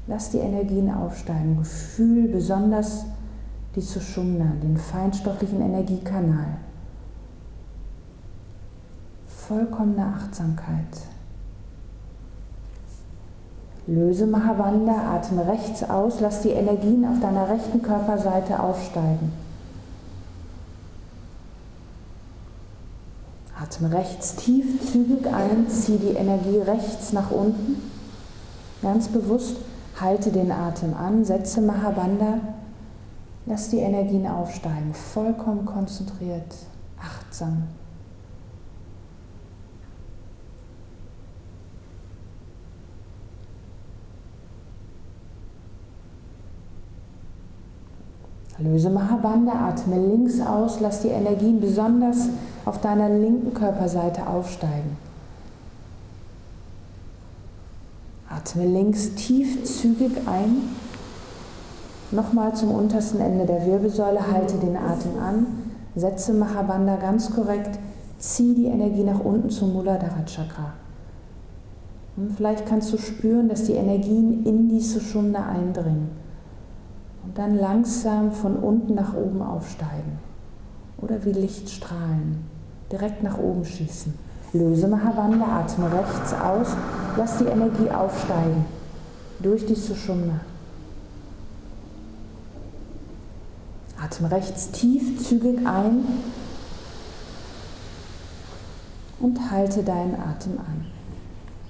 Lass 0.07 0.31
die 0.31 0.39
Energien 0.39 0.91
aufsteigen. 0.91 1.63
Fühl 1.63 2.27
besonders 2.27 3.05
die 3.75 3.81
Sushumna, 3.81 4.53
den 4.63 4.77
feinstofflichen 4.77 5.61
Energiekanal 5.61 6.57
vollkommene 9.49 10.05
Achtsamkeit. 10.05 11.08
Löse 13.89 14.27
Mahavanda, 14.27 15.15
atme 15.15 15.47
rechts 15.47 15.83
aus, 15.83 16.19
lass 16.19 16.41
die 16.41 16.49
Energien 16.49 17.03
auf 17.05 17.19
deiner 17.19 17.49
rechten 17.49 17.81
Körperseite 17.81 18.59
aufsteigen. 18.61 19.33
Atme 23.59 23.91
rechts 23.91 24.35
tief, 24.35 24.91
zügig 24.91 25.25
ein, 25.25 25.67
zieh 25.69 25.97
die 25.97 26.15
Energie 26.15 26.59
rechts 26.59 27.13
nach 27.13 27.31
unten. 27.31 27.81
Ganz 28.83 29.07
bewusst 29.07 29.57
halte 29.99 30.29
den 30.29 30.51
Atem 30.51 30.93
an, 30.93 31.25
setze 31.25 31.59
Mahabanda, 31.59 32.35
lass 33.47 33.69
die 33.69 33.79
Energien 33.79 34.27
aufsteigen, 34.27 34.93
vollkommen 34.93 35.65
konzentriert, 35.65 36.55
achtsam. 37.01 37.63
Löse 48.61 48.89
Mahabandha, 48.89 49.53
atme 49.69 49.97
links 49.97 50.41
aus, 50.41 50.81
lass 50.81 51.01
die 51.01 51.07
Energien 51.07 51.61
besonders 51.61 52.27
auf 52.65 52.81
deiner 52.81 53.07
linken 53.07 53.53
Körperseite 53.53 54.27
aufsteigen. 54.27 54.97
Atme 58.29 58.65
links 58.65 59.15
tief 59.15 59.63
zügig 59.63 60.11
ein. 60.25 60.75
Nochmal 62.11 62.53
zum 62.53 62.71
untersten 62.71 63.21
Ende 63.21 63.45
der 63.45 63.65
Wirbelsäule, 63.65 64.29
halte 64.29 64.57
den 64.57 64.75
Atem 64.75 65.17
an, 65.21 65.47
setze 65.95 66.33
Mahabandha 66.33 66.97
ganz 66.97 67.33
korrekt, 67.33 67.79
zieh 68.17 68.55
die 68.55 68.65
Energie 68.65 69.03
nach 69.03 69.23
unten 69.23 69.49
zum 69.49 69.71
Muladhara 69.71 70.25
Chakra. 70.25 70.73
Und 72.17 72.33
vielleicht 72.35 72.65
kannst 72.65 72.91
du 72.91 72.97
spüren, 72.97 73.47
dass 73.47 73.63
die 73.63 73.73
Energien 73.73 74.45
in 74.45 74.67
die 74.67 74.81
Sushumna 74.81 75.45
eindringen 75.45 76.18
und 77.29 77.37
dann 77.37 77.59
langsam 77.59 78.31
von 78.31 78.55
unten 78.55 78.95
nach 78.95 79.13
oben 79.13 79.43
aufsteigen 79.43 80.17
oder 80.97 81.23
wie 81.25 81.31
Lichtstrahlen 81.31 82.43
direkt 82.91 83.21
nach 83.21 83.37
oben 83.37 83.63
schießen. 83.63 84.15
Löse 84.53 84.87
Mahavanda, 84.87 85.45
atme 85.45 85.91
rechts 85.93 86.33
aus, 86.33 86.69
lass 87.17 87.37
die 87.37 87.45
Energie 87.45 87.91
aufsteigen 87.91 88.65
durch 89.37 89.63
die 89.63 89.75
Sushumna. 89.75 90.39
Atme 94.03 94.31
rechts 94.31 94.71
tief, 94.71 95.23
zügig 95.23 95.59
ein 95.67 96.03
und 99.19 99.51
halte 99.51 99.83
deinen 99.83 100.15
Atem 100.15 100.57
an. 100.57 100.98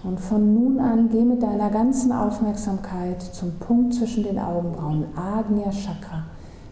Und 0.04 0.20
von 0.20 0.54
nun 0.54 0.80
an 0.80 1.10
geh 1.10 1.24
mit 1.24 1.44
deiner 1.44 1.70
ganzen 1.70 2.14
Aufmerksamkeit 2.14 3.22
zum 3.22 3.52
Punkt 3.60 3.94
zwischen 3.94 4.24
den 4.24 4.40
Augenbrauen, 4.40 5.06
Agnya 5.16 5.72
Chakra. 5.72 6.24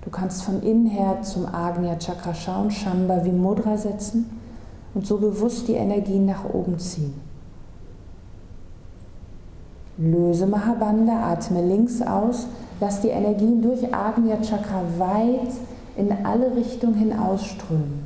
Du 0.01 0.09
kannst 0.09 0.43
von 0.43 0.61
innen 0.61 0.86
her 0.86 1.21
zum 1.23 1.45
Agnya 1.45 1.97
Chakra 1.97 2.34
schauen, 2.34 2.71
Shamba 2.71 3.25
wie 3.25 3.34
Mudra 3.34 3.75
setzen 3.75 4.30
und 4.93 5.05
so 5.05 5.17
bewusst 5.17 5.67
die 5.67 5.73
Energien 5.73 6.25
nach 6.25 6.45
oben 6.45 6.80
ziehen. 6.80 7.13
Löse 9.97 10.47
Mahabandha, 10.47 11.32
atme 11.32 11.67
links 11.67 12.01
aus, 12.01 12.47
lass 12.80 13.01
die 13.01 13.09
Energien 13.09 13.61
durch 13.61 13.93
Agnya 13.93 14.38
Chakra 14.41 14.84
weit 14.97 15.51
in 15.97 16.25
alle 16.25 16.55
Richtungen 16.55 16.93
hin 16.93 17.19
ausströmen. 17.19 18.05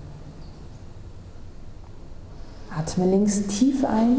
Atme 2.76 3.06
links 3.06 3.46
tief 3.46 3.86
ein 3.86 4.18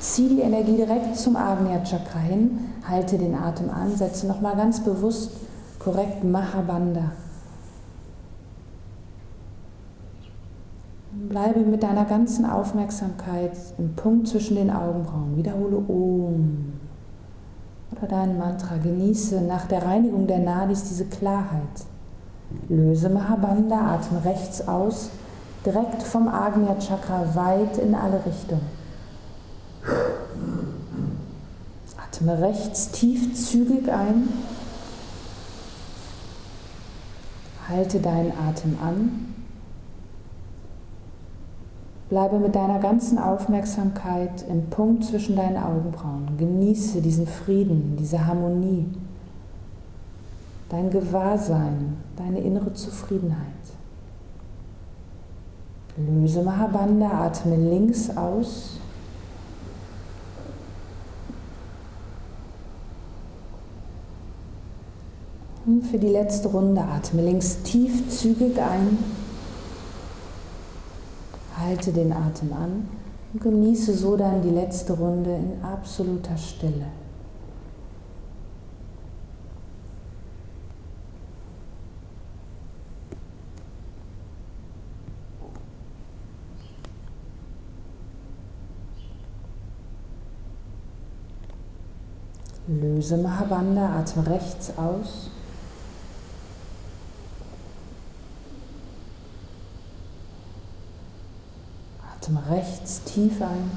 Zieh 0.00 0.28
die 0.28 0.40
Energie 0.40 0.76
direkt 0.76 1.16
zum 1.16 1.36
Agnya 1.36 1.82
Chakra 1.84 2.18
hin, 2.18 2.58
halte 2.88 3.18
den 3.18 3.34
Atem 3.34 3.70
an, 3.70 3.94
setze 3.96 4.26
nochmal 4.26 4.56
ganz 4.56 4.80
bewusst 4.80 5.32
korrekt 5.78 6.22
Mahabandha. 6.24 7.12
Bleibe 11.28 11.60
mit 11.60 11.82
deiner 11.82 12.04
ganzen 12.04 12.44
Aufmerksamkeit 12.44 13.52
im 13.78 13.94
Punkt 13.94 14.28
zwischen 14.28 14.56
den 14.56 14.70
Augenbrauen. 14.70 15.36
Wiederhole 15.36 15.76
Om 15.76 16.72
oder 17.92 18.06
dein 18.06 18.38
Mantra. 18.38 18.76
Genieße 18.76 19.40
nach 19.40 19.66
der 19.66 19.82
Reinigung 19.82 20.26
der 20.26 20.38
Nadis 20.38 20.84
diese 20.84 21.06
Klarheit. 21.06 21.86
Löse 22.68 23.08
Mahabandha, 23.08 23.94
atme 23.94 24.24
rechts 24.24 24.66
aus, 24.68 25.10
direkt 25.64 26.02
vom 26.02 26.28
Agnya 26.28 26.76
Chakra 26.78 27.24
weit 27.34 27.78
in 27.78 27.94
alle 27.94 28.24
Richtungen. 28.24 28.85
Atme 32.16 32.40
rechts 32.40 32.90
tief 32.92 33.34
zügig 33.34 33.92
ein. 33.92 34.28
Halte 37.68 38.00
deinen 38.00 38.32
Atem 38.32 38.78
an. 38.82 39.34
Bleibe 42.08 42.38
mit 42.38 42.54
deiner 42.54 42.78
ganzen 42.78 43.18
Aufmerksamkeit 43.18 44.46
im 44.48 44.70
Punkt 44.70 45.04
zwischen 45.04 45.36
deinen 45.36 45.58
Augenbrauen. 45.58 46.38
Genieße 46.38 47.02
diesen 47.02 47.26
Frieden, 47.26 47.96
diese 47.98 48.24
Harmonie, 48.24 48.86
dein 50.70 50.88
Gewahrsein, 50.88 51.96
deine 52.16 52.40
innere 52.40 52.72
Zufriedenheit. 52.72 53.36
Löse 55.98 56.42
Mahabandha, 56.42 57.26
atme 57.26 57.56
links 57.56 58.16
aus. 58.16 58.78
Für 65.90 65.98
die 65.98 66.08
letzte 66.08 66.48
Runde 66.48 66.80
atme 66.80 67.22
links 67.22 67.60
tief 67.62 68.08
zügig 68.08 68.56
ein. 68.56 68.98
Halte 71.58 71.92
den 71.92 72.12
Atem 72.12 72.52
an 72.52 72.88
und 73.32 73.42
genieße 73.42 73.92
so 73.94 74.16
dann 74.16 74.42
die 74.42 74.50
letzte 74.50 74.92
Runde 74.92 75.30
in 75.34 75.64
absoluter 75.64 76.36
Stille. 76.36 76.86
Löse 92.68 93.16
Mahabandha, 93.16 93.98
atme 93.98 94.26
rechts 94.28 94.72
aus. 94.76 95.30
Atme 102.26 102.42
rechts 102.50 103.04
tief 103.04 103.40
ein 103.40 103.70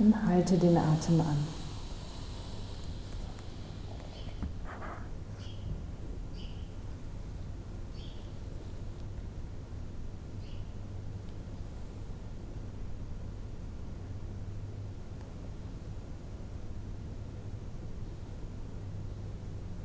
und 0.00 0.26
halte 0.26 0.58
den 0.58 0.76
Atem 0.76 1.20
an. 1.20 1.36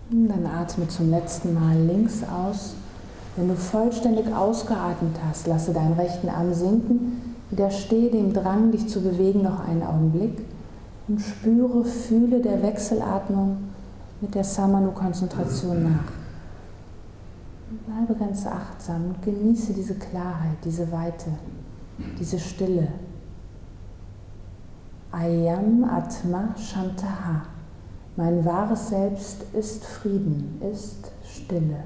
Dann 0.09 0.47
atme 0.47 0.87
zum 0.87 1.11
letzten 1.11 1.53
Mal 1.53 1.79
links 1.85 2.23
aus 2.23 2.73
wenn 3.39 3.47
du 3.47 3.55
vollständig 3.55 4.33
ausgeatmet 4.35 5.15
hast, 5.25 5.47
lasse 5.47 5.71
deinen 5.71 5.93
rechten 5.93 6.27
Arm 6.27 6.53
sinken, 6.53 7.35
widerstehe 7.49 8.11
dem 8.11 8.33
Drang, 8.33 8.71
dich 8.71 8.89
zu 8.89 9.01
bewegen, 9.01 9.43
noch 9.43 9.65
einen 9.65 9.81
Augenblick 9.81 10.45
und 11.07 11.21
spüre, 11.21 11.85
fühle 11.85 12.41
der 12.41 12.61
Wechselatmung 12.61 13.57
mit 14.19 14.35
der 14.35 14.43
Samanu-Konzentration 14.43 15.83
nach. 15.83 16.11
Bleibe 17.85 18.19
ganz 18.19 18.45
achtsam 18.45 19.05
und 19.05 19.21
genieße 19.21 19.71
diese 19.71 19.95
Klarheit, 19.95 20.57
diese 20.65 20.91
Weite, 20.91 21.29
diese 22.19 22.39
Stille. 22.39 22.89
Ayam 25.11 25.85
Atma 25.85 26.53
Shantaha. 26.57 27.43
Mein 28.17 28.43
wahres 28.43 28.89
Selbst 28.89 29.45
ist 29.53 29.85
Frieden, 29.85 30.61
ist 30.61 31.09
Stille. 31.23 31.85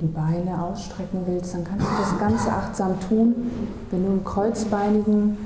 Die 0.00 0.06
Beine 0.06 0.62
ausstrecken 0.62 1.20
willst, 1.26 1.54
dann 1.54 1.64
kannst 1.64 1.86
du 1.86 1.90
das 2.00 2.18
ganz 2.18 2.46
achtsam 2.46 2.98
tun. 3.08 3.34
Wenn 3.90 4.04
du 4.04 4.12
im 4.12 4.24
Kreuzbeinigen, 4.24 5.36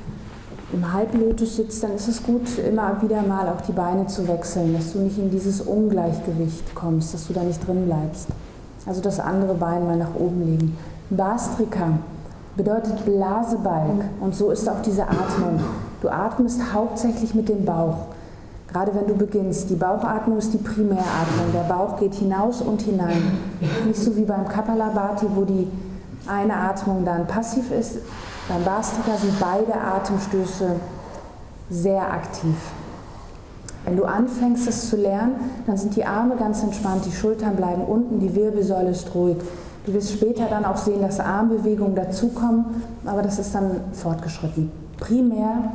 im 0.73 0.93
Halblotus 0.93 1.57
sitzt, 1.57 1.83
dann 1.83 1.95
ist 1.95 2.09
es 2.09 2.23
gut, 2.23 2.59
immer 2.59 3.01
wieder 3.03 3.23
mal 3.23 3.49
auch 3.49 3.61
die 3.63 3.73
Beine 3.73 4.07
zu 4.07 4.27
wechseln, 4.29 4.75
dass 4.75 4.93
du 4.93 5.01
nicht 5.01 5.19
in 5.19 5.31
dieses 5.31 5.61
Ungleichgewicht 5.61 6.75
kommst, 6.75 7.13
dass 7.15 7.27
du 7.27 7.33
da 7.33 7.43
nicht 7.43 7.67
drin 7.67 7.87
bleibst. 7.87 8.29
Also 8.87 9.01
das 9.01 9.21
andere 9.21 9.55
Bein 9.55 9.87
mal 9.87 9.97
nach 9.97 10.15
oben 10.15 10.45
legen. 10.45 10.79
Bastrika 11.11 11.99
bedeutet 12.57 13.05
Blasebalg 13.05 14.05
und 14.21 14.35
so 14.35 14.51
ist 14.51 14.69
auch 14.69 14.83
diese 14.83 15.03
Atmung. 15.03 15.61
Du 16.01 16.09
atmest 16.09 16.61
hauptsächlich 16.73 17.35
mit 17.35 17.49
dem 17.49 17.65
Bauch. 17.65 18.07
Gerade 18.73 18.95
wenn 18.95 19.07
du 19.07 19.15
beginnst, 19.15 19.69
die 19.69 19.75
Bauchatmung 19.75 20.39
ist 20.39 20.53
die 20.53 20.59
Primäratmung. 20.59 21.53
Der 21.53 21.73
Bauch 21.73 21.99
geht 21.99 22.15
hinaus 22.15 22.63
und 22.63 22.83
hinein. 22.83 23.39
Nicht 23.87 24.01
so 24.01 24.17
wie 24.17 24.25
beim 24.25 24.47
Kapalabhati, 24.47 25.27
wo 25.35 25.45
die 25.45 25.69
eine 26.27 26.55
Atmung 26.55 27.05
dann 27.05 27.27
passiv 27.27 27.71
ist. 27.73 27.99
Beim 28.49 28.63
Bastrika 28.65 29.17
sind 29.17 29.39
beide 29.41 29.75
Atemstöße 29.75 30.77
sehr 31.69 32.03
aktiv. 32.03 32.55
Wenn 33.85 33.97
du 33.97 34.05
anfängst, 34.05 34.69
es 34.69 34.91
zu 34.91 34.97
lernen, 34.97 35.37
dann 35.67 35.77
sind 35.77 35.97
die 35.97 36.05
Arme 36.05 36.37
ganz 36.37 36.63
entspannt, 36.63 37.07
die 37.07 37.13
Schultern 37.13 37.57
bleiben 37.57 37.83
unten, 37.83 38.21
die 38.21 38.35
Wirbelsäule 38.35 38.91
ist 38.91 39.15
ruhig. 39.15 39.39
Du 39.87 39.95
wirst 39.95 40.13
später 40.13 40.47
dann 40.51 40.65
auch 40.65 40.77
sehen, 40.77 41.01
dass 41.01 41.19
Armbewegungen 41.19 41.95
dazukommen, 41.95 42.67
aber 43.07 43.23
das 43.23 43.39
ist 43.39 43.55
dann 43.55 43.81
fortgeschritten. 43.93 44.71
Primär 44.99 45.73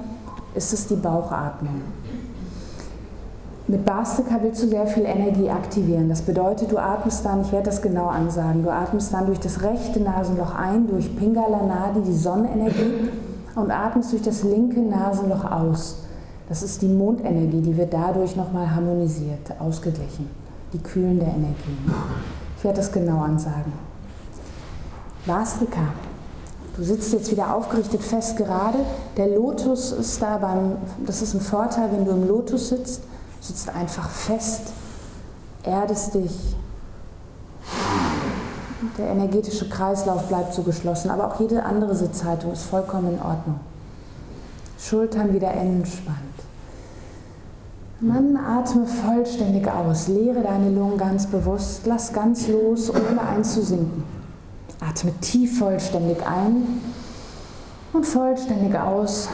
ist 0.53 0.71
es 0.71 0.87
die 0.87 0.95
Bauchatmung. 0.95 1.81
Mit 3.67 3.83
Bastika 3.83 4.37
willst 4.43 4.61
du 4.61 4.67
sehr 4.67 4.85
viel 4.85 5.05
Energie 5.05 5.49
aktivieren. 5.49 6.07
Das 6.07 6.21
bedeutet, 6.21 6.71
du 6.71 6.77
atmest 6.77 7.25
dann, 7.25 7.41
ich 7.41 7.51
werde 7.51 7.65
das 7.65 7.81
genau 7.81 8.05
ansagen, 8.05 8.63
du 8.63 8.71
atmest 8.71 9.11
dann 9.11 9.25
durch 9.25 9.39
das 9.39 9.63
rechte 9.63 9.99
Nasenloch 10.01 10.53
ein, 10.53 10.87
durch 10.87 11.17
Pingala 11.17 11.63
Nadi, 11.63 12.01
die 12.01 12.13
Sonnenenergie, 12.13 13.09
und 13.55 13.71
atmest 13.71 14.11
durch 14.11 14.21
das 14.21 14.43
linke 14.43 14.79
Nasenloch 14.81 15.49
aus. 15.49 16.03
Das 16.47 16.61
ist 16.61 16.83
die 16.83 16.87
Mondenergie, 16.87 17.61
die 17.61 17.75
wird 17.75 17.91
dadurch 17.91 18.35
nochmal 18.35 18.69
harmonisiert, 18.69 19.51
ausgeglichen. 19.57 20.29
Die 20.71 20.79
kühlende 20.79 21.25
Energie. 21.25 21.77
Ich 22.57 22.63
werde 22.63 22.77
das 22.77 22.91
genau 22.91 23.21
ansagen. 23.21 23.73
Vastrika. 25.25 25.81
Du 26.77 26.83
sitzt 26.83 27.13
jetzt 27.13 27.31
wieder 27.31 27.55
aufgerichtet 27.55 28.03
fest 28.03 28.37
gerade. 28.37 28.79
Der 29.17 29.27
Lotus 29.27 29.91
ist 29.93 30.21
da 30.21 30.37
beim, 30.37 30.73
das 31.05 31.23
ist 31.23 31.33
ein 31.33 31.41
Vorteil, 31.41 31.89
wenn 31.91 32.05
du 32.05 32.11
im 32.11 32.27
Lotus 32.27 32.69
sitzt 32.69 33.01
sitzt 33.47 33.69
einfach 33.69 34.09
fest, 34.09 34.73
erdest 35.63 36.15
dich. 36.15 36.55
Der 38.97 39.07
energetische 39.07 39.67
Kreislauf 39.69 40.27
bleibt 40.27 40.53
so 40.53 40.63
geschlossen, 40.63 41.09
aber 41.09 41.27
auch 41.27 41.39
jede 41.39 41.63
andere 41.63 41.95
Sitzhaltung 41.95 42.53
ist 42.53 42.63
vollkommen 42.63 43.13
in 43.15 43.21
Ordnung. 43.21 43.59
Schultern 44.79 45.33
wieder 45.33 45.51
entspannt. 45.51 46.17
dann 48.01 48.37
atme 48.37 48.85
vollständig 48.85 49.67
aus, 49.67 50.07
leere 50.07 50.41
deine 50.41 50.69
Lungen 50.69 50.97
ganz 50.97 51.25
bewusst, 51.27 51.81
lass 51.85 52.13
ganz 52.13 52.47
los, 52.47 52.89
ohne 52.89 53.21
einzusinken. 53.21 54.03
Atme 54.79 55.11
tief 55.21 55.59
vollständig 55.59 56.17
ein 56.25 56.81
und 57.93 58.05
vollständig 58.05 58.77
aus. 58.77 59.29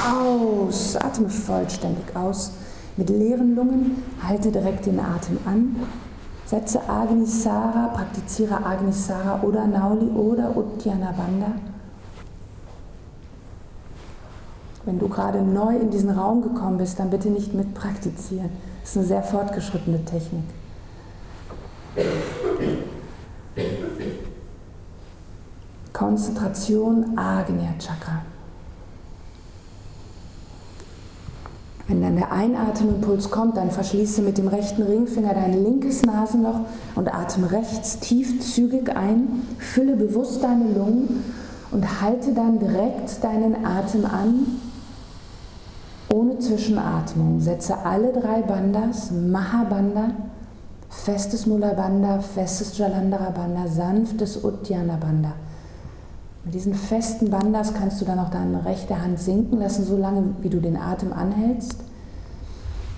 aus. 0.03 0.95
Atme 1.17 1.29
vollständig 1.29 2.15
aus. 2.15 2.51
Mit 2.95 3.09
leeren 3.09 3.55
Lungen 3.55 4.03
halte 4.21 4.51
direkt 4.51 4.85
den 4.85 4.99
Atem 4.99 5.39
an. 5.45 5.75
Setze 6.45 6.87
Agnisara, 6.87 7.87
praktiziere 7.87 8.63
Agnisara 8.63 9.41
oder 9.41 9.65
Nauli 9.67 10.09
oder 10.11 10.55
Uddiyana 10.55 11.11
Bandha. 11.11 11.53
Wenn 14.85 14.99
du 14.99 15.09
gerade 15.09 15.41
neu 15.41 15.75
in 15.75 15.89
diesen 15.89 16.11
Raum 16.11 16.41
gekommen 16.41 16.77
bist, 16.77 16.99
dann 16.99 17.09
bitte 17.09 17.29
nicht 17.29 17.53
mit 17.53 17.73
praktizieren. 17.73 18.49
Das 18.81 18.91
ist 18.91 18.97
eine 18.97 19.05
sehr 19.07 19.23
fortgeschrittene 19.23 20.05
Technik. 20.05 20.43
Konzentration 25.91 27.17
Agnya 27.17 27.73
Chakra. 27.79 28.21
Wenn 31.87 32.01
dann 32.01 32.17
der 32.17 32.33
Einatemimpuls 32.33 33.31
kommt, 33.31 33.55
dann 33.55 33.71
verschließe 33.71 34.21
mit 34.21 34.37
dem 34.37 34.49
rechten 34.49 34.81
Ringfinger 34.81 35.33
dein 35.33 35.63
linkes 35.63 36.01
Nasenloch 36.03 36.59
und 36.95 37.13
atme 37.13 37.49
rechts 37.49 37.99
tief 37.99 38.41
zügig 38.41 38.93
ein, 38.93 39.43
fülle 39.57 39.95
bewusst 39.95 40.43
deine 40.43 40.65
Lungen 40.65 41.23
und 41.71 42.01
halte 42.01 42.33
dann 42.33 42.59
direkt 42.59 43.23
deinen 43.23 43.65
Atem 43.65 44.05
an, 44.05 44.59
ohne 46.13 46.39
Zwischenatmung. 46.39 47.39
Setze 47.39 47.77
alle 47.85 48.11
drei 48.11 48.41
Bandas, 48.41 49.11
Mahabanda, 49.11 50.09
festes 50.89 51.45
Mula 51.45 51.71
Bandha, 51.71 52.19
festes 52.19 52.77
Jalandhara 52.77 53.29
Bandha, 53.29 53.65
sanftes 53.67 54.43
Uddiyana 54.43 54.97
Bandha 54.99 55.33
mit 56.47 56.53
diesen 56.53 56.75
festen 56.75 57.29
Bandas 57.29 57.73
kannst 57.73 57.99
du 57.99 58.05
dann 58.05 58.19
auch 58.19 58.29
deine 58.29 58.63
rechte 58.63 59.01
Hand 59.01 59.19
sinken 59.19 59.59
lassen, 59.59 59.83
so 59.83 59.97
lange 59.97 60.33
wie 60.39 60.47
du 60.47 60.61
den 60.61 60.77
Atem 60.77 61.11
anhältst. 61.11 61.75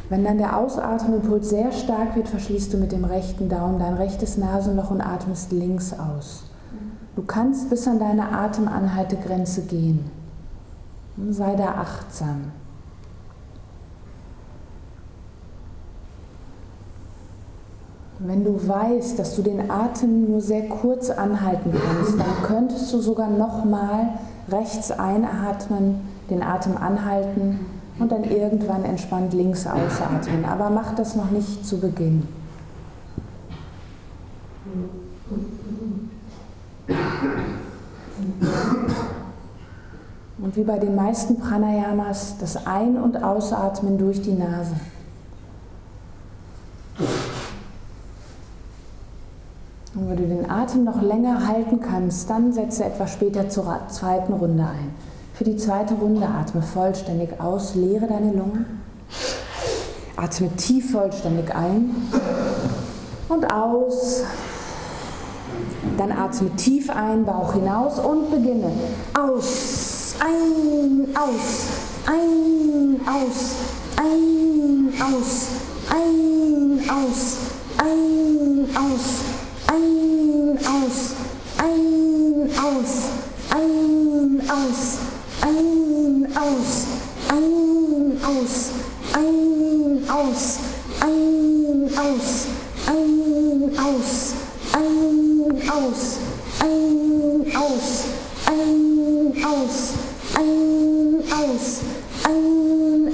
Wenn 0.08 0.24
dann 0.24 0.38
der 0.38 0.56
Ausatmimpuls 0.56 1.50
sehr 1.50 1.72
stark 1.72 2.16
wird, 2.16 2.28
verschließt 2.28 2.72
du 2.72 2.78
mit 2.78 2.92
dem 2.92 3.06
rechten 3.06 3.50
Daumen 3.50 3.80
dein 3.80 3.96
rechtes 3.96 4.38
Nasenloch 4.38 4.92
und 4.92 5.02
atmest 5.02 5.52
links 5.52 5.94
aus. 5.94 6.44
Du 7.16 7.24
kannst 7.24 7.72
bis 7.72 7.88
an 7.88 7.98
deine 7.98 8.32
Atemanhaltegrenze 8.32 9.64
gehen. 9.64 10.12
Sei 11.32 11.56
da 11.56 11.70
achtsam. 11.70 12.52
Wenn 18.22 18.44
du 18.44 18.68
weißt, 18.68 19.18
dass 19.18 19.38
du 19.38 19.42
den 19.42 19.72
Atem 19.72 20.30
nur 20.30 20.42
sehr 20.42 20.68
kurz 20.68 21.10
anhalten 21.10 21.72
kannst, 21.72 22.20
dann 22.20 22.44
könntest 22.44 22.92
du 22.94 23.00
sogar 23.00 23.30
nochmal 23.30 24.10
rechts 24.50 24.92
einatmen, 24.92 26.02
den 26.30 26.44
Atem 26.44 26.76
anhalten 26.76 27.66
und 27.98 28.12
dann 28.12 28.26
irgendwann 28.26 28.84
entspannt 28.84 29.34
links 29.34 29.66
ausatmen. 29.66 30.44
Aber 30.44 30.70
mach 30.70 30.96
das 30.96 31.16
noch 31.16 31.32
nicht 31.32 31.66
zu 31.66 31.80
Beginn. 31.80 32.28
Und 40.40 40.56
wie 40.58 40.64
bei 40.64 40.78
den 40.78 40.96
meisten 40.96 41.40
Pranayamas, 41.40 42.36
das 42.38 42.68
Ein- 42.68 42.98
und 42.98 43.24
Ausatmen 43.24 43.98
durch 43.98 44.22
die 44.22 44.34
Nase. 44.34 44.76
Und 50.00 50.10
wenn 50.10 50.18
du 50.18 50.28
den 50.28 50.50
Atem 50.50 50.86
noch 50.86 51.02
länger 51.02 51.46
halten 51.46 51.82
kannst, 51.82 52.30
dann 52.30 52.54
setze 52.54 52.86
etwas 52.86 53.12
später 53.12 53.50
zur 53.50 53.82
zweiten 53.90 54.32
Runde 54.32 54.64
ein. 54.64 54.94
Für 55.34 55.44
die 55.44 55.58
zweite 55.58 55.94
Runde 55.96 56.26
atme 56.26 56.62
vollständig 56.62 57.30
aus, 57.40 57.76
leere 57.76 58.08
deine 58.08 58.32
Lungen. 58.32 58.66
Atme 60.16 60.50
tief 60.56 60.92
vollständig 60.92 61.54
ein 61.54 61.96
und 63.28 63.52
aus. 63.52 64.24
Dann 65.98 66.14
atme 66.14 66.50
tief 66.56 66.90
ein, 66.90 67.26
Bauch 67.26 67.54
hinaus 67.54 68.00
und 68.00 68.32
beginne. 68.32 68.72
Aus, 69.14 70.16
ein, 70.22 71.14
aus, 71.14 71.68
ein, 72.06 73.02
aus, 73.06 73.56
ein, 73.98 74.94
aus, 75.02 75.48
ein, 75.90 76.90
aus, 76.90 77.38
ein, 77.78 78.78
aus 78.78 79.29
ein, 79.72 80.58
aus, 80.66 81.14
ein, 81.60 82.50
aus, 82.58 82.94
ein, 83.52 84.42
aus, 84.50 84.98
ein, 85.42 85.52
aus, 85.54 85.54
ein, 85.70 86.28
aus, 86.34 86.90
ein, 87.30 88.18
aus, 88.20 88.70
ein, 89.14 90.10
aus, 90.10 90.58
ein, 91.02 91.98
aus, 92.00 92.48
ein, 92.88 93.14
aus, 93.78 94.16
ein, 94.60 95.60
aus, 95.70 96.18
ein, 96.50 97.54
aus, 97.56 98.06
ein, 98.48 98.64
aus, 101.38 101.82
ein, 102.26 102.48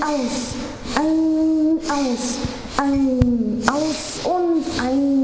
aus, 0.04 0.32
ein, 0.96 1.20
aus, 1.92 2.38
ein, 2.78 3.64
aus 3.68 4.00
und 4.24 4.64
ein 4.82 5.15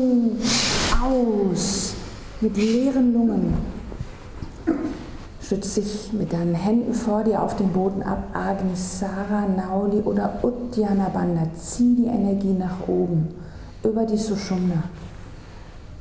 aus. 1.51 1.93
Mit 2.39 2.57
leeren 2.57 3.13
Lungen. 3.13 3.53
Stütz 5.41 5.75
dich 5.75 6.13
mit 6.13 6.31
deinen 6.31 6.55
Händen 6.55 6.93
vor 6.93 7.23
dir 7.23 7.41
auf 7.41 7.55
den 7.57 7.69
Boden 7.69 8.01
ab. 8.03 8.23
Agnisara, 8.33 9.45
Nauli 9.55 10.01
oder 10.01 10.39
Uddiyana 10.41 11.09
Bandha. 11.09 11.47
Zieh 11.55 11.95
die 11.95 12.05
Energie 12.05 12.53
nach 12.53 12.87
oben 12.87 13.27
über 13.83 14.05
die 14.05 14.17
Sushumna. 14.17 14.83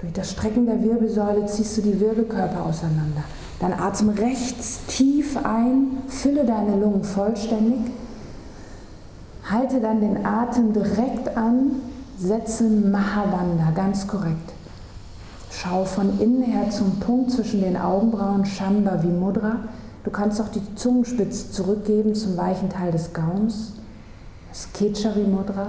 Durch 0.01 0.13
das 0.13 0.31
Strecken 0.31 0.67
der 0.67 0.83
Wirbelsäule 0.83 1.45
ziehst 1.47 1.77
du 1.77 1.83
die 1.83 2.01
Wirbelkörper 2.01 2.65
auseinander. 2.65 3.25
Dann 3.59 3.75
atme 3.75 4.17
rechts 4.17 4.87
tief 4.87 5.37
ein, 5.45 5.99
fülle 6.09 6.45
deine 6.45 6.77
Lungen 6.77 7.05
vollständig. 7.05 7.93
Halte 9.51 9.81
dann 9.81 10.01
den 10.01 10.25
Atem 10.25 10.73
direkt 10.73 11.37
an, 11.37 11.73
setze 12.17 12.65
Mahabandha, 12.65 13.73
ganz 13.75 14.07
korrekt. 14.07 14.53
Schau 15.51 15.85
von 15.85 16.21
innen 16.21 16.43
her 16.43 16.71
zum 16.71 17.01
Punkt 17.01 17.33
zwischen 17.33 17.61
den 17.61 17.77
Augenbrauen, 17.77 18.47
Shambhavi 18.47 19.09
Mudra. 19.09 19.57
Du 20.05 20.11
kannst 20.11 20.41
auch 20.41 20.49
die 20.49 20.75
Zungenspitze 20.77 21.51
zurückgeben 21.51 22.15
zum 22.15 22.37
weichen 22.37 22.71
Teil 22.71 22.93
des 22.93 23.13
Gaums, 23.13 23.75
das 24.49 24.73
Kechari 24.73 25.25
Mudra. 25.25 25.67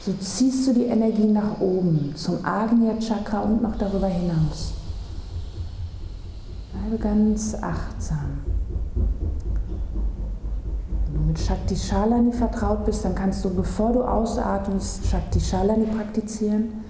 So 0.00 0.12
ziehst 0.12 0.68
du 0.68 0.72
die 0.72 0.84
Energie 0.84 1.26
nach 1.26 1.60
oben 1.60 2.12
zum 2.14 2.44
Agnya 2.44 2.98
Chakra 3.00 3.40
und 3.40 3.60
noch 3.60 3.76
darüber 3.76 4.06
hinaus. 4.06 4.74
Bleibe 6.72 7.02
ganz 7.02 7.54
achtsam. 7.60 8.38
Wenn 11.06 11.20
du 11.20 11.26
mit 11.28 11.38
Shakti 11.38 11.74
Shalani 11.74 12.32
vertraut 12.32 12.84
bist, 12.84 13.04
dann 13.04 13.14
kannst 13.14 13.44
du, 13.44 13.50
bevor 13.50 13.92
du 13.92 14.02
ausatmest, 14.02 15.06
Shakti 15.06 15.40
Shalani 15.40 15.86
praktizieren. 15.86 16.83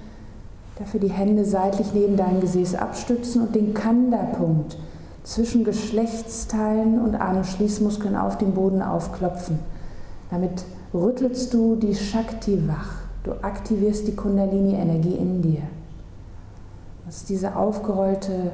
Dafür 0.77 1.01
die 1.01 1.11
Hände 1.11 1.45
seitlich 1.45 1.95
neben 1.95 2.17
dein 2.17 2.41
Gesäß 2.41 2.75
abstützen 2.75 3.43
und 3.43 3.55
den 3.55 3.75
Kanda-Punkt 3.75 4.77
zwischen 5.23 5.65
Geschlechtsteilen 5.65 7.01
und 7.01 7.15
Anus-Schließmuskeln 7.15 8.17
auf 8.17 8.39
dem 8.39 8.53
Boden 8.53 8.83
aufklopfen. 8.83 9.59
Damit 10.31 10.65
rüttelst 10.93 11.55
du 11.55 11.77
die 11.77 11.95
Shakti 11.95 12.67
wach. 12.69 13.05
Du 13.23 13.33
aktivierst 13.43 14.07
die 14.07 14.17
Kundalini-Energie 14.17 15.15
in 15.15 15.43
dir. 15.43 15.63
Das 17.07 17.19
ist 17.19 17.29
diese 17.29 17.57
aufgerollte 17.57 18.51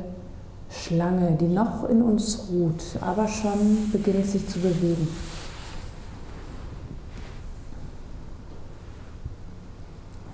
Schlange, 0.68 1.36
die 1.40 1.48
noch 1.48 1.88
in 1.88 2.02
uns 2.02 2.48
ruht, 2.50 2.82
aber 3.00 3.26
schon 3.26 3.90
beginnt 3.90 4.26
sich 4.26 4.48
zu 4.48 4.60
bewegen. 4.60 5.08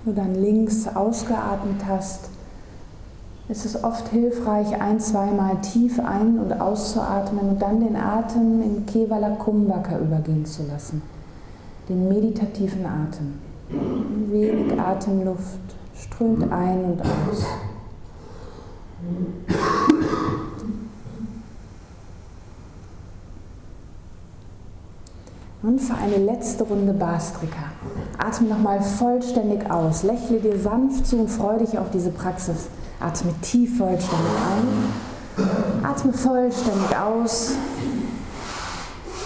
Du 0.07 0.13
dann 0.13 0.35
links 0.35 0.87
ausgeatmet 0.87 1.81
hast, 1.85 2.29
ist 3.49 3.65
es 3.65 3.83
oft 3.83 4.07
hilfreich, 4.09 4.79
ein, 4.81 4.99
zweimal 4.99 5.59
tief 5.61 5.99
ein- 5.99 6.39
und 6.39 6.59
auszuatmen 6.59 7.49
und 7.49 7.61
dann 7.61 7.81
den 7.81 7.95
Atem 7.95 8.61
in 8.61 8.85
Kevala 8.85 9.31
Kumbhaka 9.31 9.99
übergehen 9.99 10.45
zu 10.45 10.63
lassen, 10.63 11.01
den 11.87 12.07
meditativen 12.07 12.85
Atem. 12.85 13.39
Wenig 14.29 14.79
Atemluft 14.79 15.59
strömt 15.93 16.51
ein 16.51 16.85
und 16.85 17.01
aus. 17.01 17.45
Und 25.63 25.79
für 25.79 25.95
eine 25.95 26.17
letzte 26.17 26.63
Runde 26.63 26.93
Bastrika. 26.93 27.71
Atme 28.19 28.47
nochmal 28.49 28.79
vollständig 28.81 29.69
aus. 29.71 30.03
Lächle 30.03 30.39
dir 30.39 30.59
sanft 30.59 31.07
zu 31.07 31.17
und 31.17 31.29
freue 31.29 31.59
dich 31.59 31.77
auf 31.79 31.89
diese 31.91 32.11
Praxis. 32.11 32.67
Atme 32.99 33.33
tief 33.41 33.77
vollständig 33.77 34.31
ein. 35.37 35.83
Atme 35.83 36.13
vollständig 36.13 36.95
aus. 36.95 37.53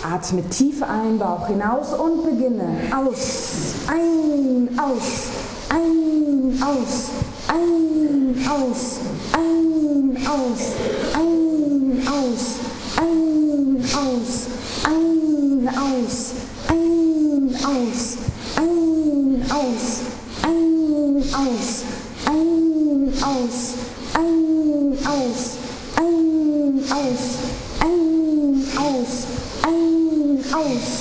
Atme 0.04 0.42
tief 0.50 0.82
ein, 0.82 1.20
Bauch 1.20 1.48
hinaus 1.48 1.94
und 1.94 2.24
beginne. 2.24 2.78
Aus, 2.96 3.76
ein, 3.88 4.70
aus, 4.80 5.28
ein, 5.70 6.64
aus, 6.64 7.10
ein, 7.50 8.36
aus, 8.50 9.00
ein, 9.34 10.18
aus, 10.28 10.74
ein, 11.14 12.08
aus, 12.08 12.56
ein, 12.98 13.84
aus, 13.84 14.48
ein, 14.86 15.61
aus, 15.78 16.34
ein, 16.68 17.56
aus, 17.56 18.18
ein, 18.58 19.46
aus, 19.52 20.02
ein, 20.44 21.24
aus, 21.32 21.84
ein, 21.94 22.24
aus, 22.24 22.24
ein, 22.26 23.14
aus, 23.24 23.86
ein, 24.16 24.98
aus, 25.06 25.58
ein, 26.02 26.84
aus 26.92 27.42
ein, 27.82 28.76
aus, 28.78 29.36
ein, 29.64 30.52
aus, 30.52 30.98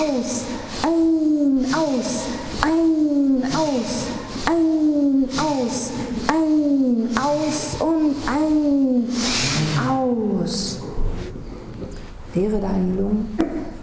aus, 0.05 0.45
ein, 0.82 1.05
aus, 1.74 2.24
ein, 2.62 2.85
aus, 3.55 3.93
ein, 4.47 5.28
aus, 5.39 5.91
ein, 6.28 7.18
aus 7.18 7.61
und 7.80 8.14
ein, 8.28 9.09
aus. 9.89 10.78
Leere 12.35 12.59
deinen 12.59 12.97
Lungen, 12.97 13.39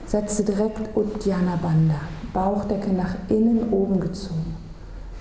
setze 0.06 0.44
direkt 0.44 0.96
Uddiyana 0.96 1.56
Bandha, 1.62 2.02
Bauchdecke 2.34 2.92
nach 2.92 3.16
innen 3.30 3.72
oben 3.72 4.00
gezogen 4.02 4.56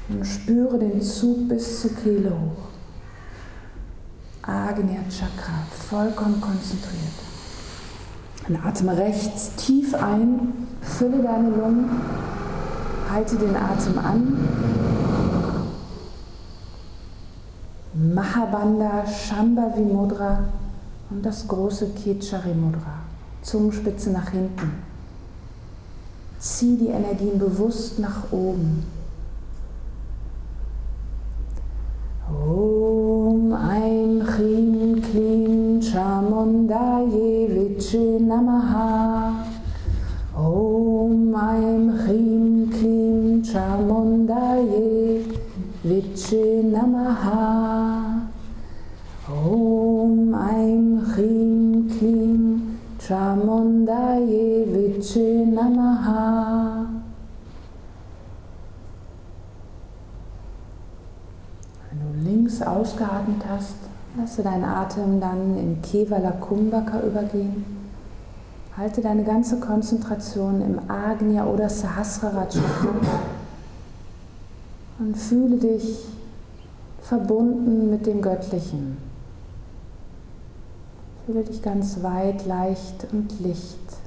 und 0.08 0.26
spüre 0.26 0.78
den 0.78 1.00
Zug 1.00 1.48
bis 1.48 1.80
zur 1.80 1.92
Kehle 1.94 2.30
hoch. 2.30 2.70
Agnya 4.42 5.02
Chakra, 5.08 5.62
vollkommen 5.70 6.40
konzentriert. 6.40 7.12
Dann 8.48 8.56
atme 8.66 8.96
rechts 8.96 9.54
tief 9.54 9.94
ein, 9.94 10.66
fülle 10.80 11.22
deine 11.22 11.50
Lungen, 11.50 11.88
halte 13.08 13.36
den 13.36 13.54
Atem 13.54 13.98
an. 13.98 14.48
Mahabandha, 17.94 19.06
Shambhavi 19.06 19.82
Mudra 19.82 20.40
und 21.10 21.24
das 21.24 21.46
große 21.46 21.90
Kechari 21.90 22.54
Mudra. 22.54 22.99
Zungenspitze 23.42 24.10
nach 24.10 24.30
hinten. 24.30 24.82
Zieh 26.38 26.76
die 26.76 26.88
Energien 26.88 27.38
bewusst 27.38 27.98
nach 27.98 28.32
oben. 28.32 28.84
Lasse 64.30 64.42
deinen 64.44 64.64
Atem 64.64 65.20
dann 65.20 65.58
in 65.58 65.82
Kevala 65.82 66.30
Kumbhaka 66.30 67.00
übergehen. 67.00 67.64
Halte 68.76 69.00
deine 69.00 69.24
ganze 69.24 69.58
Konzentration 69.58 70.62
im 70.62 70.78
Agnya 70.88 71.46
oder 71.46 71.68
Sahasrara 71.68 72.46
Chakra 72.46 72.94
und 75.00 75.16
fühle 75.16 75.56
dich 75.56 76.06
verbunden 77.02 77.90
mit 77.90 78.06
dem 78.06 78.22
Göttlichen. 78.22 78.98
Fühle 81.26 81.42
dich 81.42 81.60
ganz 81.60 82.00
weit, 82.04 82.46
leicht 82.46 83.08
und 83.10 83.40
licht. 83.40 83.99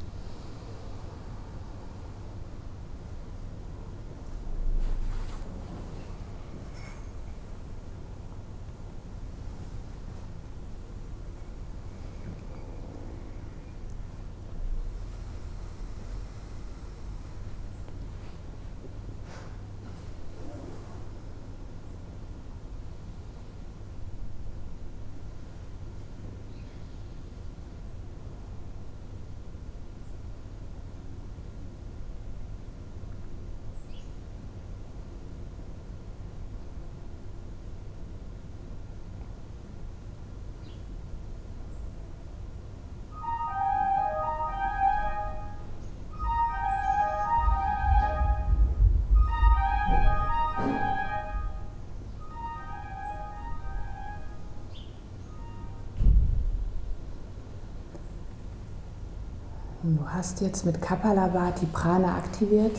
Du 60.03 60.09
hast 60.09 60.41
jetzt 60.41 60.65
mit 60.65 60.81
Kapalabhati 60.81 61.65
Prana 61.67 62.17
aktiviert, 62.17 62.75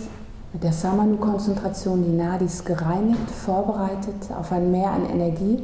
mit 0.52 0.62
der 0.62 0.74
Samanu-Konzentration 0.74 2.04
die 2.04 2.14
Nadis 2.14 2.62
gereinigt, 2.66 3.30
vorbereitet 3.30 4.30
auf 4.38 4.52
ein 4.52 4.70
Meer 4.70 4.90
an 4.90 5.06
Energie 5.06 5.62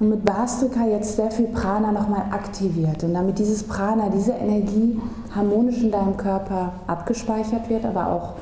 und 0.00 0.08
mit 0.08 0.24
Bastrika 0.24 0.86
jetzt 0.86 1.16
sehr 1.16 1.30
viel 1.30 1.48
Prana 1.48 1.92
nochmal 1.92 2.22
aktiviert 2.30 3.04
und 3.04 3.12
damit 3.12 3.38
dieses 3.38 3.62
Prana, 3.62 4.08
diese 4.08 4.32
Energie 4.32 4.98
harmonisch 5.34 5.82
in 5.82 5.90
deinem 5.90 6.16
Körper 6.16 6.72
abgespeichert 6.86 7.68
wird, 7.68 7.84
aber 7.84 8.06
auch 8.10 8.32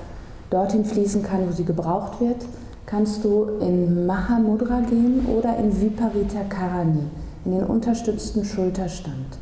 dorthin 0.51 0.85
fließen 0.85 1.25
kann, 1.25 1.49
wo 1.49 1.53
sie 1.53 1.65
gebraucht 1.65 2.21
wird, 2.21 2.47
kannst 2.87 3.25
du 3.25 3.49
in 3.61 4.07
Mahamudra 4.07 4.79
gehen 4.83 5.27
oder 5.27 5.57
in 5.57 5.81
Viparita 5.81 6.45
Karani, 6.49 7.03
in 7.45 7.51
den 7.51 7.65
unterstützten 7.65 8.45
Schulterstand. 8.45 9.41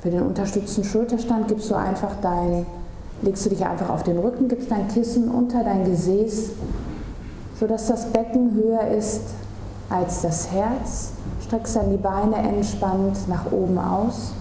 Für 0.00 0.10
den 0.10 0.22
unterstützten 0.22 0.84
Schulterstand 0.84 1.48
gibst 1.48 1.70
du 1.70 1.74
einfach 1.74 2.12
dein, 2.22 2.66
legst 3.22 3.44
du 3.44 3.50
dich 3.50 3.66
einfach 3.66 3.90
auf 3.90 4.04
den 4.04 4.18
Rücken, 4.18 4.46
gibst 4.46 4.70
dein 4.70 4.86
Kissen 4.86 5.28
unter 5.28 5.64
dein 5.64 5.84
Gesäß, 5.84 6.50
sodass 7.58 7.88
das 7.88 8.06
Becken 8.12 8.54
höher 8.54 8.86
ist 8.96 9.22
als 9.90 10.22
das 10.22 10.52
Herz. 10.52 11.12
Streckst 11.44 11.76
dann 11.76 11.90
die 11.90 11.96
Beine 11.96 12.36
entspannt 12.36 13.28
nach 13.28 13.50
oben 13.50 13.78
aus 13.78 14.34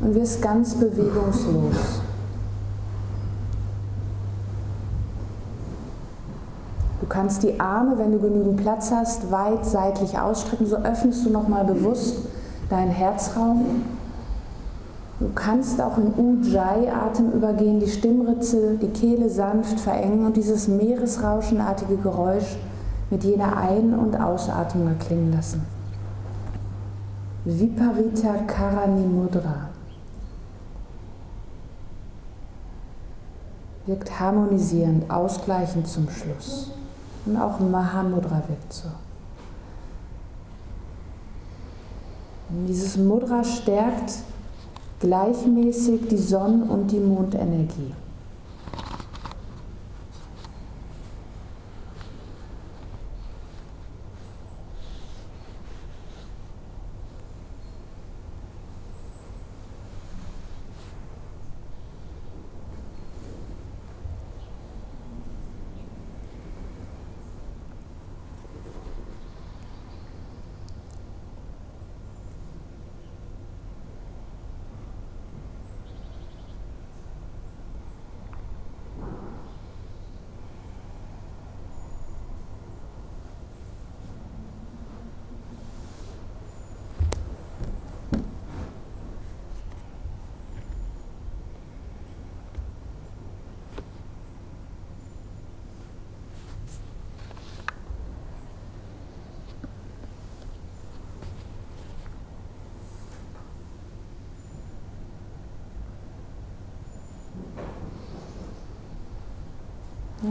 und 0.00 0.14
wirst 0.14 0.42
ganz 0.42 0.74
bewegungslos. 0.74 2.02
Du 7.00 7.06
kannst 7.08 7.42
die 7.42 7.58
Arme, 7.58 7.96
wenn 7.96 8.12
du 8.12 8.18
genügend 8.18 8.58
Platz 8.58 8.90
hast, 8.90 9.30
weit 9.30 9.64
seitlich 9.64 10.18
ausstrecken. 10.18 10.66
So 10.66 10.76
öffnest 10.76 11.24
du 11.24 11.30
nochmal 11.30 11.64
bewusst 11.64 12.29
deinen 12.70 12.90
Herzraum. 12.90 13.82
Du 15.18 15.28
kannst 15.34 15.80
auch 15.80 15.98
in 15.98 16.14
Ujjayi-Atem 16.16 17.32
übergehen, 17.32 17.80
die 17.80 17.90
Stimmritze, 17.90 18.78
die 18.78 18.88
Kehle 18.88 19.28
sanft 19.28 19.78
verengen 19.78 20.24
und 20.24 20.36
dieses 20.36 20.66
meeresrauschenartige 20.66 21.96
Geräusch 21.96 22.56
mit 23.10 23.24
jeder 23.24 23.56
Ein- 23.56 23.94
und 23.94 24.18
Ausatmung 24.18 24.88
erklingen 24.88 25.32
lassen. 25.32 25.66
Viparita 27.44 28.34
Karani 28.46 29.06
Mudra 29.06 29.70
wirkt 33.86 34.20
harmonisierend, 34.20 35.10
ausgleichend 35.10 35.88
zum 35.88 36.08
Schluss. 36.08 36.70
Und 37.26 37.36
auch 37.36 37.58
Mahamudra 37.60 38.42
wirkt 38.46 38.72
so. 38.72 38.88
Dieses 42.68 42.96
Mudra 42.96 43.44
stärkt 43.44 44.12
gleichmäßig 44.98 46.08
die 46.10 46.16
Sonn- 46.16 46.64
und 46.64 46.90
die 46.90 46.98
Mondenergie. 46.98 47.92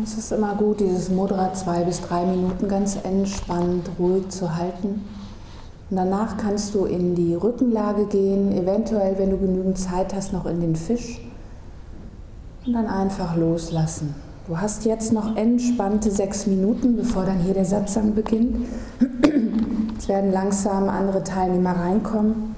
Es 0.03 0.17
ist 0.17 0.31
immer 0.31 0.55
gut, 0.55 0.79
dieses 0.79 1.09
Mudra 1.09 1.53
zwei 1.53 1.83
bis 1.83 1.99
drei 2.01 2.25
Minuten 2.25 2.67
ganz 2.67 2.97
entspannt, 3.03 3.89
ruhig 3.99 4.29
zu 4.29 4.55
halten. 4.55 5.01
Und 5.89 5.97
danach 5.97 6.37
kannst 6.37 6.73
du 6.75 6.85
in 6.85 7.15
die 7.15 7.35
Rückenlage 7.35 8.05
gehen, 8.05 8.51
eventuell, 8.51 9.17
wenn 9.17 9.31
du 9.31 9.37
genügend 9.37 9.77
Zeit 9.77 10.13
hast, 10.13 10.31
noch 10.31 10.45
in 10.45 10.61
den 10.61 10.75
Fisch. 10.75 11.19
Und 12.65 12.73
dann 12.73 12.87
einfach 12.87 13.35
loslassen. 13.35 14.15
Du 14.47 14.59
hast 14.59 14.85
jetzt 14.85 15.11
noch 15.11 15.35
entspannte 15.35 16.11
sechs 16.11 16.47
Minuten, 16.47 16.95
bevor 16.95 17.25
dann 17.25 17.39
hier 17.39 17.53
der 17.53 17.65
Satzang 17.65 18.13
beginnt. 18.13 18.67
Es 19.97 20.07
werden 20.07 20.31
langsam 20.31 20.87
andere 20.87 21.23
Teilnehmer 21.23 21.71
reinkommen. 21.71 22.55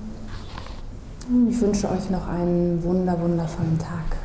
Ich 1.50 1.60
wünsche 1.62 1.90
euch 1.90 2.10
noch 2.10 2.28
einen 2.28 2.84
wunder, 2.84 3.20
wundervollen 3.20 3.80
Tag. 3.80 4.18